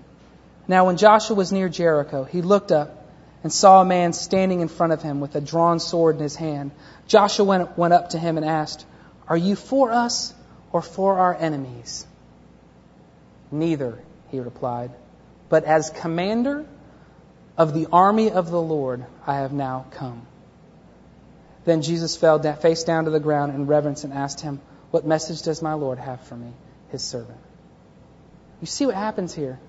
[0.68, 3.06] Now, when Joshua was near Jericho, he looked up
[3.44, 6.36] and saw a man standing in front of him with a drawn sword in his
[6.36, 6.72] hand.
[7.08, 8.86] Joshua went, went up to him and asked,
[9.28, 10.34] Are you for us
[10.72, 12.06] or for our enemies?
[13.52, 14.92] Neither, he replied,
[15.52, 16.66] but as commander
[17.58, 20.26] of the army of the Lord I have now come.
[21.66, 24.62] Then Jesus fell face down to the ground in reverence and asked him,
[24.92, 26.54] What message does my Lord have for me,
[26.90, 27.38] his servant?
[28.62, 29.60] You see what happens here?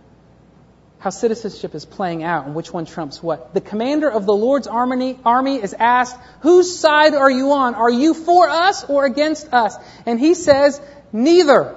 [1.01, 3.53] How citizenship is playing out and which one trumps what.
[3.53, 7.75] The commander of the Lord's army, army is asked, Whose side are you on?
[7.75, 9.77] Are you for us or against us?
[10.07, 10.81] And he says,
[11.13, 11.75] Neither,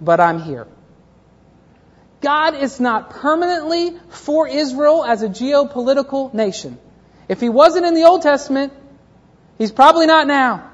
[0.00, 0.66] but I'm here.
[2.26, 6.76] God is not permanently for Israel as a geopolitical nation.
[7.28, 8.72] If he wasn't in the Old Testament,
[9.58, 10.72] he's probably not now.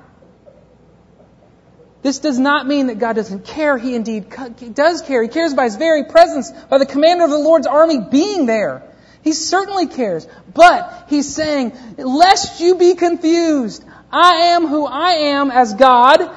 [2.00, 3.76] This does not mean that God doesn't care.
[3.76, 4.34] He indeed
[4.72, 5.22] does care.
[5.22, 8.82] He cares by His very presence, by the commander of the Lord's army being there.
[9.22, 10.26] He certainly cares.
[10.54, 16.30] But He's saying, lest you be confused, I am who I am as God.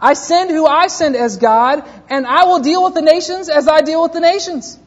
[0.00, 3.68] I send who I send as God, and I will deal with the nations as
[3.68, 4.78] I deal with the nations.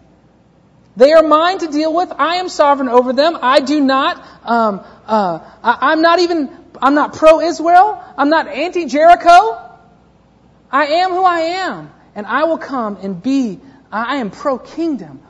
[0.96, 2.12] They are mine to deal with.
[2.18, 3.38] I am sovereign over them.
[3.42, 4.26] I do not.
[4.44, 6.50] Um, uh, I, I'm not even.
[6.82, 8.04] I'm not pro-Israel.
[8.18, 9.70] I'm not anti-Jericho.
[10.72, 13.60] I am who I am, and I will come and be,
[13.92, 15.22] I am pro kingdom,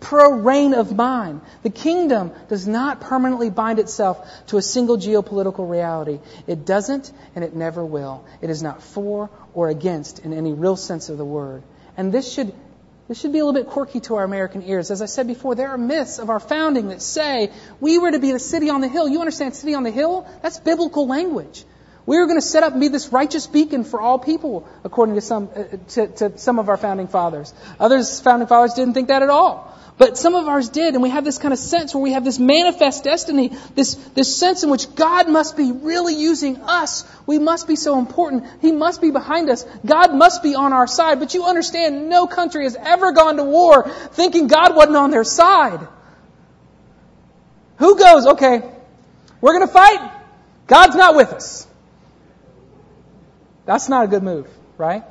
[0.00, 1.40] pro reign of mine.
[1.62, 6.20] The kingdom does not permanently bind itself to a single geopolitical reality.
[6.46, 8.24] It doesn't, and it never will.
[8.40, 11.62] It is not for or against in any real sense of the word.
[11.96, 12.52] And this should
[13.08, 14.90] this should be a little bit quirky to our American ears.
[14.90, 18.18] As I said before, there are myths of our founding that say we were to
[18.18, 19.08] be the city on the hill.
[19.08, 20.26] You understand city on the hill?
[20.42, 21.64] That's biblical language.
[22.06, 25.16] We were going to set up and be this righteous beacon for all people, according
[25.16, 27.52] to some, uh, to, to some of our founding fathers.
[27.80, 29.76] Others, founding fathers, didn't think that at all.
[29.98, 32.22] But some of ours did, and we have this kind of sense where we have
[32.22, 37.04] this manifest destiny, this, this sense in which God must be really using us.
[37.26, 38.44] We must be so important.
[38.60, 39.64] He must be behind us.
[39.84, 41.18] God must be on our side.
[41.18, 45.24] But you understand, no country has ever gone to war thinking God wasn't on their
[45.24, 45.80] side.
[47.78, 48.62] Who goes, okay,
[49.40, 50.12] we're going to fight?
[50.66, 51.66] God's not with us.
[53.66, 54.48] That's not a good move,
[54.78, 55.04] right?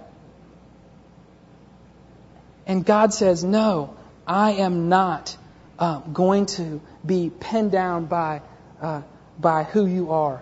[2.66, 5.38] And God says, No, I am not
[5.78, 8.42] uh, going to be pinned down by,
[8.82, 9.02] uh,
[9.38, 10.42] by who you are.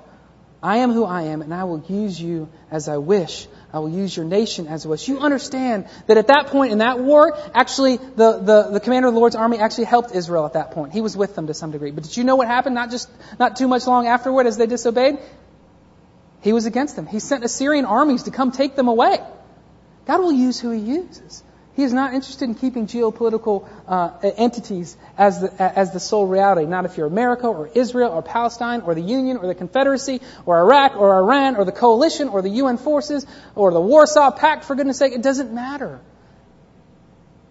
[0.62, 3.48] I am who I am, and I will use you as I wish.
[3.74, 5.10] I will use your nation as I wish.
[5.10, 9.14] You understand that at that point in that war, actually, the, the, the commander of
[9.14, 10.94] the Lord's army actually helped Israel at that point.
[10.94, 11.92] He was with them to some degree.
[11.92, 12.76] But did you know what happened?
[12.76, 15.18] Not just, not too much long afterward as they disobeyed?
[16.44, 17.08] He was against them.
[17.08, 19.18] He sent Assyrian armies to come take them away.
[20.06, 21.42] God will use who He uses.
[21.76, 26.68] He is not interested in keeping geopolitical uh, entities as the, as the sole reality.
[26.68, 30.60] Not if you're America or Israel or Palestine or the Union or the Confederacy or
[30.60, 33.26] Iraq or Iran or the coalition or the UN forces
[33.56, 35.14] or the Warsaw Pact, for goodness sake.
[35.14, 36.00] It doesn't matter.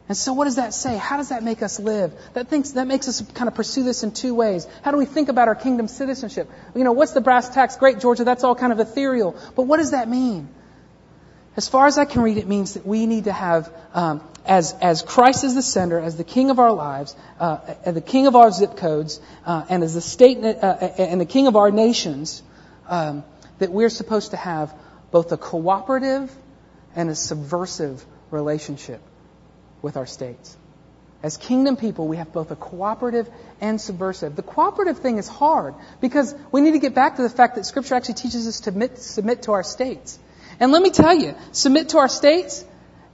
[0.09, 0.97] And so what does that say?
[0.97, 2.12] How does that make us live?
[2.35, 4.67] That thinks, that makes us kind of pursue this in two ways.
[4.83, 6.51] How do we think about our kingdom citizenship?
[6.75, 7.77] You know, what's the brass tacks?
[7.77, 9.37] Great, Georgia, that's all kind of ethereal.
[9.55, 10.49] But what does that mean?
[11.57, 14.73] As far as I can read, it means that we need to have, um, as,
[14.81, 18.27] as Christ is the center, as the king of our lives, uh, and the king
[18.27, 21.71] of our zip codes, uh, and as the state uh, and the king of our
[21.71, 22.43] nations,
[22.88, 23.23] um,
[23.59, 24.75] that we're supposed to have
[25.11, 26.35] both a cooperative
[26.97, 29.01] and a subversive relationship
[29.83, 30.57] with our states.
[31.23, 33.29] As kingdom people, we have both a cooperative
[33.61, 34.35] and subversive.
[34.35, 37.64] The cooperative thing is hard because we need to get back to the fact that
[37.64, 40.18] Scripture actually teaches us to submit, submit to our states.
[40.59, 42.64] And let me tell you, submit to our states,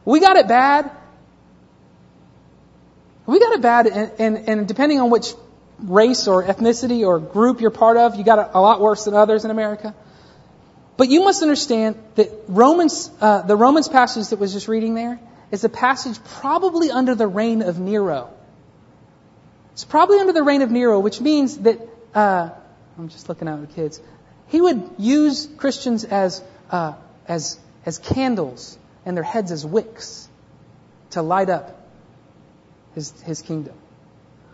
[0.07, 0.91] we got it bad.
[3.27, 5.35] We got it bad, and, and, and depending on which
[5.81, 9.13] race or ethnicity or group you're part of, you got it a lot worse than
[9.13, 9.95] others in America.
[10.97, 15.21] But you must understand that Romans, uh, the Romans passage that was just reading there,
[15.51, 18.31] is a passage probably under the reign of Nero.
[19.73, 21.81] It's probably under the reign of Nero, which means that,
[22.15, 22.51] uh,
[22.99, 24.01] I'm just looking out at the kids,
[24.49, 26.95] he would use Christians as, uh,
[27.27, 30.29] as, as candles and their heads as wicks
[31.11, 31.87] to light up
[32.95, 33.75] his, his kingdom.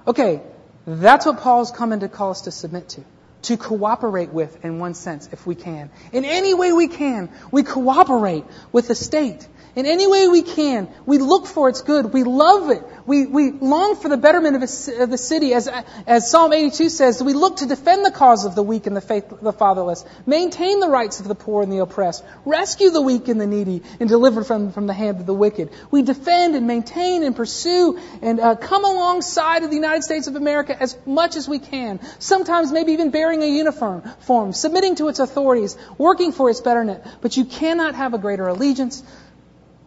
[0.06, 0.42] Okay,
[0.86, 3.04] that's what Paul's coming to call us to submit to
[3.44, 5.90] to cooperate with in one sense, if we can.
[6.12, 10.88] In any way we can, we cooperate with the state in any way we can.
[11.06, 12.12] We look for its good.
[12.12, 12.82] We love it.
[13.06, 15.52] We, we long for the betterment of, of the city.
[15.52, 15.68] As,
[16.06, 19.00] as Psalm 82 says, we look to defend the cause of the weak and the,
[19.00, 23.28] faith, the fatherless, maintain the rights of the poor and the oppressed, rescue the weak
[23.28, 25.70] and the needy, and deliver from, from the hand of the wicked.
[25.90, 30.36] We defend and maintain and pursue and uh, come alongside of the United States of
[30.36, 32.00] America as much as we can.
[32.20, 37.02] Sometimes maybe even bearing a uniform, form, submitting to its authorities, working for its betterment.
[37.20, 39.02] But you cannot have a greater allegiance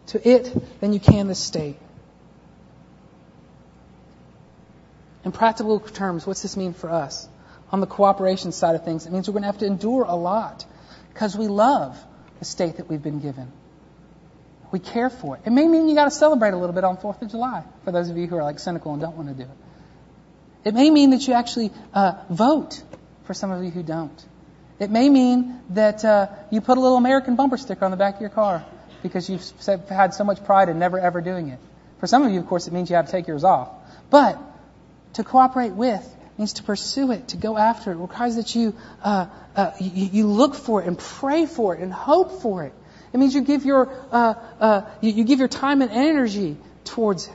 [0.08, 1.76] to it than you can the state.
[5.24, 7.28] In practical terms, what's this mean for us?
[7.70, 10.14] On the cooperation side of things, it means we're going to have to endure a
[10.14, 10.64] lot
[11.12, 11.98] because we love
[12.38, 13.52] the state that we've been given.
[14.70, 15.42] We care for it.
[15.44, 17.92] It may mean you got to celebrate a little bit on 4th of July, for
[17.92, 20.68] those of you who are like cynical and don't want to do it.
[20.68, 22.82] It may mean that you actually uh, vote,
[23.24, 24.24] for some of you who don't.
[24.78, 28.16] It may mean that uh, you put a little American bumper sticker on the back
[28.16, 28.64] of your car
[29.02, 29.44] because you've
[29.88, 31.58] had so much pride in never ever doing it.
[32.00, 33.70] For some of you, of course, it means you have to take yours off.
[34.10, 34.38] But
[35.14, 37.94] to cooperate with means to pursue it, to go after it.
[37.94, 39.26] It requires that you, uh,
[39.56, 42.72] uh, you, you, look for it and pray for it and hope for it.
[43.12, 47.26] It means you give your, uh, uh you, you give your time and energy towards
[47.26, 47.34] it.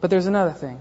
[0.00, 0.80] But there's another thing,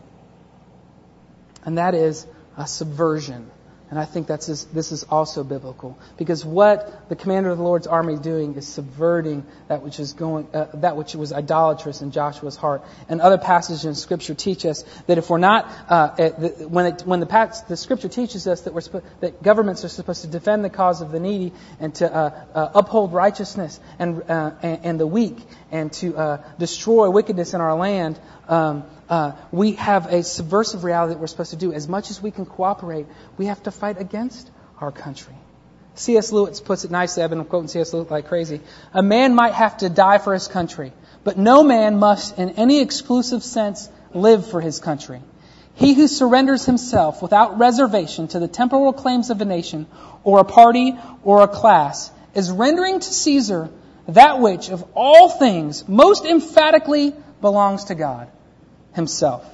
[1.63, 2.26] and that is
[2.57, 3.49] a subversion.
[3.94, 7.86] And I think that's this is also biblical because what the commander of the Lord's
[7.86, 12.10] army is doing is subverting that which is going uh, that which was idolatrous in
[12.10, 12.84] Joshua's heart.
[13.08, 16.10] And other passages in Scripture teach us that if we're not uh,
[16.70, 18.82] when it, when the, the Scripture teaches us that we're
[19.20, 22.72] that governments are supposed to defend the cause of the needy and to uh, uh
[22.74, 25.38] uphold righteousness and, uh, and, and the weak
[25.74, 28.19] and to uh, destroy wickedness in our land.
[28.47, 31.74] Um, uh, we have a subversive reality that we're supposed to do.
[31.74, 33.07] As much as we can cooperate,
[33.38, 34.49] we have to fight against
[34.80, 35.34] our country.
[35.95, 36.32] C.S.
[36.32, 37.24] Lewis puts it nicely.
[37.24, 37.91] I've been quoting C.S.
[37.91, 38.61] Lewis like crazy.
[38.93, 40.93] A man might have to die for his country,
[41.24, 45.21] but no man must, in any exclusive sense, live for his country.
[45.74, 49.88] He who surrenders himself without reservation to the temporal claims of a nation,
[50.24, 53.71] or a party, or a class, is rendering to Caesar
[54.08, 58.30] that which, of all things, most emphatically belongs to God
[58.93, 59.49] himself.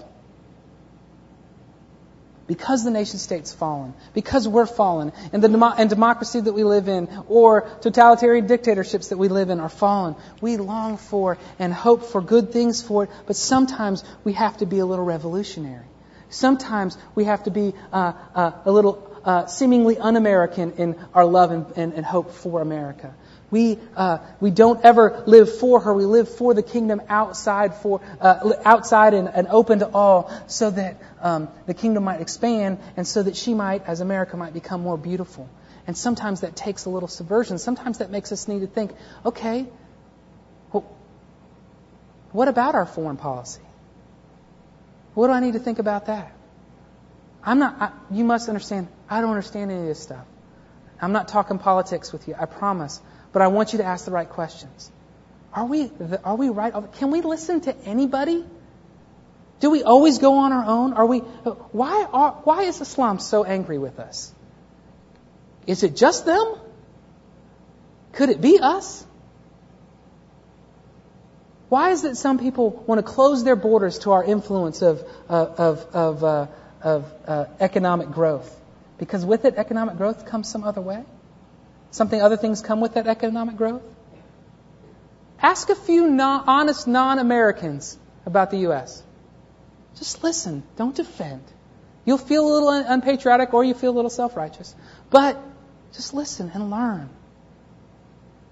[2.47, 6.63] Because the nation state's fallen, because we're fallen, and the demo- and democracy that we
[6.63, 11.71] live in, or totalitarian dictatorships that we live in are fallen, we long for and
[11.71, 15.85] hope for good things for it, but sometimes we have to be a little revolutionary.
[16.31, 21.25] Sometimes we have to be uh, uh, a little uh, seemingly un American in our
[21.25, 23.13] love and, and, and hope for America.
[23.51, 25.93] We, uh, we don't ever live for her.
[25.93, 30.69] We live for the kingdom outside, for, uh, outside and, and, open to all so
[30.69, 34.81] that um, the kingdom might expand and so that she might, as America, might become
[34.81, 35.49] more beautiful.
[35.87, 37.57] And sometimes that takes a little subversion.
[37.57, 38.91] Sometimes that makes us need to think,
[39.25, 39.65] okay,
[40.71, 40.85] well,
[42.31, 43.61] what about our foreign policy?
[45.15, 46.31] What do I need to think about that?
[47.43, 50.25] I'm not, I, you must understand, I don't understand any of this stuff.
[51.01, 53.01] I'm not talking politics with you, I promise.
[53.31, 54.91] But I want you to ask the right questions.
[55.53, 55.91] Are we,
[56.23, 56.73] are we right?
[56.93, 58.43] Can we listen to anybody?
[59.59, 60.93] Do we always go on our own?
[60.93, 64.33] Are we, why, are, why is Islam so angry with us?
[65.67, 66.55] Is it just them?
[68.13, 69.05] Could it be us?
[71.67, 75.45] Why is it some people want to close their borders to our influence of, uh,
[75.57, 76.47] of, of, uh,
[76.81, 78.55] of uh, economic growth?
[78.97, 81.03] Because with it, economic growth comes some other way?
[81.91, 83.81] Something other things come with that economic growth?
[85.41, 89.01] Ask a few non, honest non-Americans about the U.S.
[89.97, 90.63] Just listen.
[90.75, 91.43] Don't defend.
[92.05, 94.75] You'll feel a little unpatriotic or you feel a little self-righteous.
[95.09, 95.41] But
[95.93, 97.09] just listen and learn.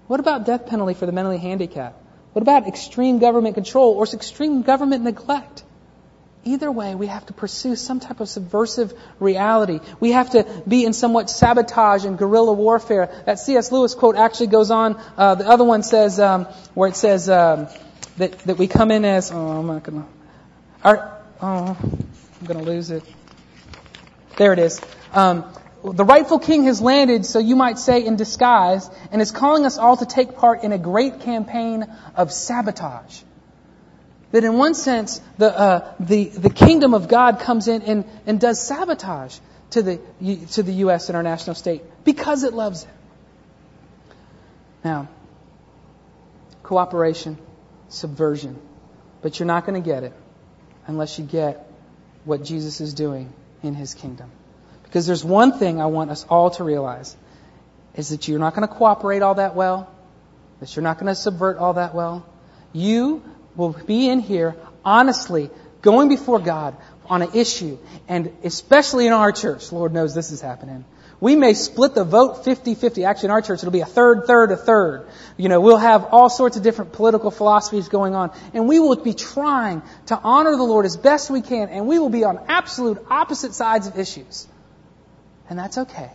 [0.06, 2.02] What about death penalty for the mentally handicapped?
[2.32, 5.64] What about extreme government control or extreme government neglect?
[6.48, 9.80] Either way, we have to pursue some type of subversive reality.
[10.00, 13.22] We have to be in somewhat sabotage and guerrilla warfare.
[13.26, 13.70] That C.S.
[13.70, 14.98] Lewis quote actually goes on.
[15.18, 17.68] Uh, the other one says, um, where it says um,
[18.16, 19.30] that that we come in as.
[19.30, 20.06] Oh, I'm not gonna.
[20.82, 23.02] Our, oh, I'm gonna lose it.
[24.38, 24.80] There it is.
[25.12, 25.44] Um,
[25.84, 29.76] the rightful king has landed, so you might say, in disguise, and is calling us
[29.76, 31.86] all to take part in a great campaign
[32.16, 33.20] of sabotage.
[34.30, 38.38] That in one sense, the, uh, the, the kingdom of God comes in and, and
[38.38, 39.38] does sabotage
[39.70, 40.00] to the,
[40.52, 41.08] to the U.S.
[41.08, 42.90] and our national state because it loves it.
[44.84, 45.08] Now,
[46.62, 47.38] cooperation,
[47.88, 48.58] subversion.
[49.22, 50.12] But you're not going to get it
[50.86, 51.70] unless you get
[52.24, 54.30] what Jesus is doing in his kingdom.
[54.84, 57.16] Because there's one thing I want us all to realize
[57.94, 59.90] is that you're not going to cooperate all that well,
[60.60, 62.24] that you're not going to subvert all that well.
[62.72, 63.22] You
[63.58, 65.50] will be in here honestly
[65.82, 70.40] going before God on an issue, and especially in our church, Lord knows this is
[70.40, 70.84] happening,
[71.20, 73.04] We may split the vote 50-50.
[73.04, 75.08] Actually, in our church, it'll be a third, third, a third.
[75.36, 78.30] You know, we'll have all sorts of different political philosophies going on.
[78.54, 81.70] And we will be trying to honor the Lord as best we can.
[81.70, 84.46] And we will be on absolute opposite sides of issues.
[85.50, 86.10] And that's okay.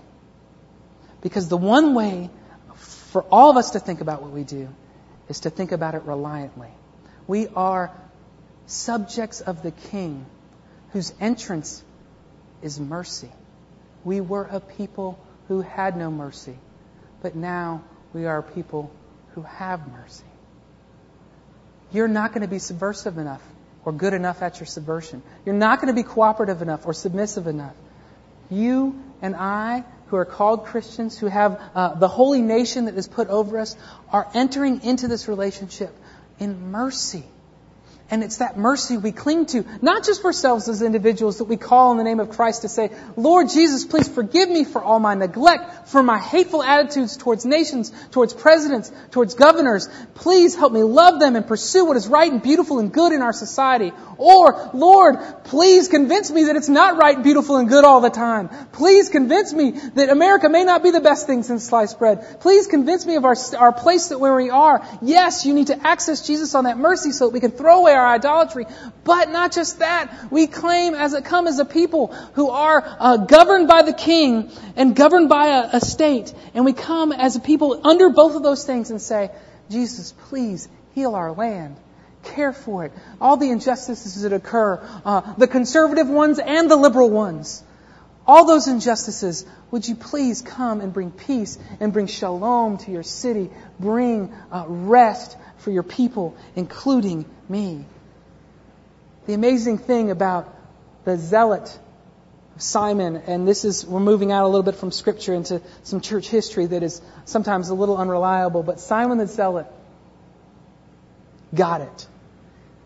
[1.21, 2.29] Because the one way
[2.75, 4.69] for all of us to think about what we do
[5.27, 6.71] is to think about it reliantly.
[7.27, 7.91] We are
[8.65, 10.25] subjects of the King
[10.91, 11.83] whose entrance
[12.61, 13.31] is mercy.
[14.03, 16.57] We were a people who had no mercy,
[17.21, 18.91] but now we are a people
[19.33, 20.23] who have mercy.
[21.91, 23.41] You're not going to be subversive enough
[23.85, 25.21] or good enough at your subversion.
[25.45, 27.75] You're not going to be cooperative enough or submissive enough.
[28.49, 33.07] You and I, who are called Christians, who have uh, the holy nation that is
[33.07, 33.75] put over us,
[34.11, 35.93] are entering into this relationship
[36.39, 37.23] in mercy.
[38.13, 41.93] And it's that mercy we cling to, not just ourselves as individuals that we call
[41.93, 45.15] in the name of Christ to say, Lord Jesus, please forgive me for all my
[45.15, 49.89] neglect, for my hateful attitudes towards nations, towards presidents, towards governors.
[50.13, 53.23] Please help me love them and pursue what is right and beautiful and good in
[53.23, 53.91] our society.
[54.19, 58.49] Or, Lord, please convince me that it's not right, beautiful, and good all the time.
[58.73, 62.41] Please convince me that America may not be the best thing since sliced bread.
[62.41, 64.87] Please convince me of our, our place that where we are.
[65.01, 67.93] Yes, you need to access Jesus on that mercy so that we can throw away
[67.93, 68.65] our idolatry.
[69.03, 70.31] But not just that.
[70.31, 74.51] We claim as it come as a people who are uh, governed by the king
[74.75, 76.33] and governed by a, a state.
[76.53, 79.31] And we come as a people under both of those things and say,
[79.69, 81.77] Jesus, please heal our land
[82.23, 82.93] care for it.
[83.19, 87.63] All the injustices that occur, uh, the conservative ones and the liberal ones.
[88.25, 93.03] All those injustices, would you please come and bring peace and bring shalom to your
[93.03, 93.49] city,
[93.79, 97.85] bring uh, rest for your people, including me.
[99.25, 100.53] The amazing thing about
[101.05, 101.79] the zealot
[102.57, 106.27] Simon, and this is, we're moving out a little bit from scripture into some church
[106.27, 109.65] history that is sometimes a little unreliable, but Simon the zealot
[111.53, 112.07] got it.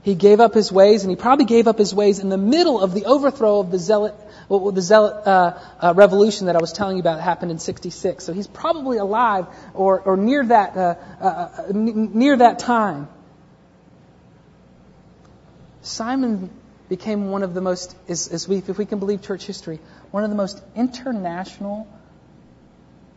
[0.04, 2.80] He gave up his ways, and he probably gave up his ways in the middle
[2.80, 4.16] of the overthrow of the zealot,
[4.48, 8.24] well, the zealot uh, uh, revolution that I was telling you about happened in '66.
[8.24, 13.10] So he's probably alive or, or near that uh, uh, uh near that time.
[15.88, 16.50] Simon
[16.90, 19.80] became one of the most, as, as we, if we can believe church history,
[20.12, 21.88] one of the most international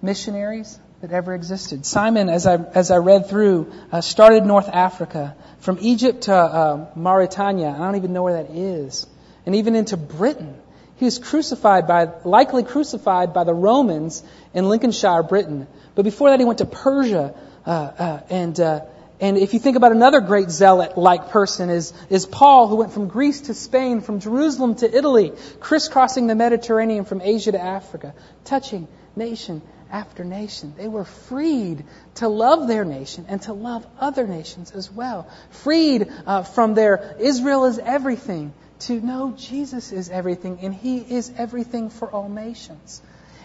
[0.01, 1.85] missionaries that ever existed.
[1.85, 6.87] Simon, as I, as I read through, uh, started North Africa, from Egypt to uh,
[6.95, 7.69] Mauritania.
[7.69, 9.07] I don't even know where that is.
[9.47, 10.55] And even into Britain.
[10.97, 15.67] He was crucified by, likely crucified by the Romans in Lincolnshire, Britain.
[15.95, 17.35] But before that, he went to Persia,
[17.67, 18.81] uh, uh and, uh,
[19.21, 23.09] and if you think about another great zealot-like person is, is Paul, who went from
[23.09, 28.15] Greece to Spain, from Jerusalem to Italy, crisscrossing the Mediterranean from Asia to Africa,
[28.45, 29.61] touching nation
[29.91, 30.73] after nation.
[30.77, 31.85] They were freed
[32.17, 35.29] to love their nation and to love other nations as well.
[35.51, 41.31] Freed uh, from their Israel is everything to know Jesus is everything and He is
[41.37, 43.03] everything for all nations.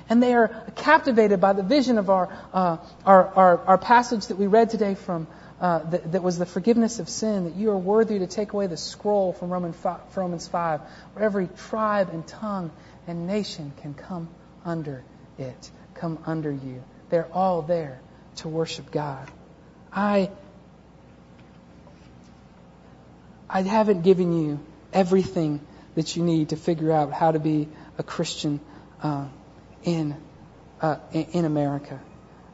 [0.08, 4.38] And they are captivated by the vision of our, uh, our, our, our passage that
[4.38, 5.28] we read today from
[5.60, 8.68] uh, that, that, was the forgiveness of sin, that you are worthy to take away
[8.68, 10.82] the scroll from Roman from Romans 5,
[11.14, 12.72] where every tribe and tongue
[13.08, 14.28] and nation can come
[14.66, 15.04] under
[15.38, 16.84] it, come under you.
[17.10, 18.00] They're all there
[18.38, 19.32] to worship God.
[19.94, 20.30] I,
[23.50, 24.60] I haven't given you
[24.92, 25.62] everything
[25.96, 28.60] that you need to figure out how to be a Christian
[29.02, 29.28] uh,
[29.84, 30.18] in,
[30.82, 32.02] uh, in America.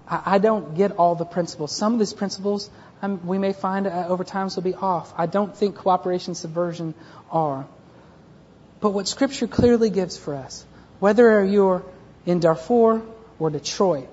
[0.07, 1.73] I don't get all the principles.
[1.73, 2.69] Some of these principles
[3.01, 5.13] um, we may find uh, over time will be off.
[5.17, 6.93] I don't think cooperation and subversion
[7.31, 7.67] are.
[8.79, 10.65] But what Scripture clearly gives for us,
[10.99, 11.83] whether you're
[12.25, 13.01] in Darfur
[13.39, 14.07] or Detroit,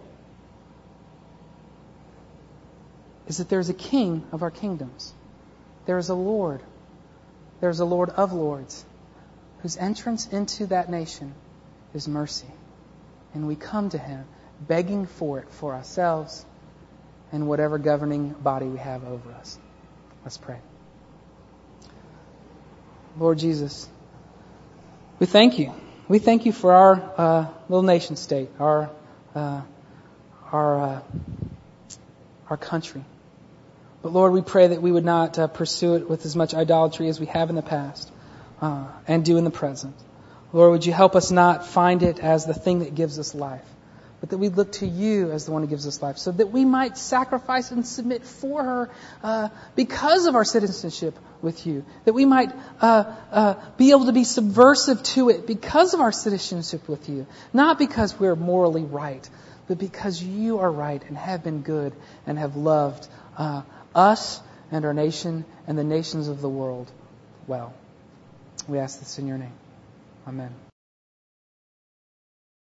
[3.27, 5.13] is that there's a king of our kingdoms.
[5.87, 6.63] There is a Lord.
[7.61, 8.85] There's a Lord of lords
[9.61, 11.35] whose entrance into that nation
[11.93, 12.47] is mercy.
[13.35, 14.25] And we come to him
[14.61, 16.45] begging for it for ourselves
[17.33, 19.59] and whatever governing body we have over us.
[20.25, 20.59] Let's pray.
[23.19, 23.89] Lord Jesus,
[25.19, 25.73] we thank you.
[26.09, 28.91] We thank you for our uh, little nation state, our
[29.35, 29.63] uh,
[30.53, 31.01] our uh,
[32.49, 33.05] our country.
[34.03, 37.09] But Lord, we pray that we would not uh, pursue it with as much idolatry
[37.09, 38.11] as we have in the past
[38.61, 39.95] uh, and do in the present.
[40.53, 43.67] Lord, would you help us not find it as the thing that gives us life,
[44.21, 46.49] but that we look to you as the one who gives us life, so that
[46.49, 48.91] we might sacrifice and submit for her
[49.23, 54.13] uh, because of our citizenship with you, that we might uh, uh, be able to
[54.13, 59.29] be subversive to it because of our citizenship with you, not because we're morally right,
[59.69, 61.93] but because you are right and have been good
[62.27, 63.07] and have loved
[63.37, 63.63] uh,
[63.95, 64.41] us
[64.71, 66.91] and our nation and the nations of the world
[67.47, 67.73] well.
[68.67, 69.55] We ask this in your name.
[70.27, 70.68] Amen.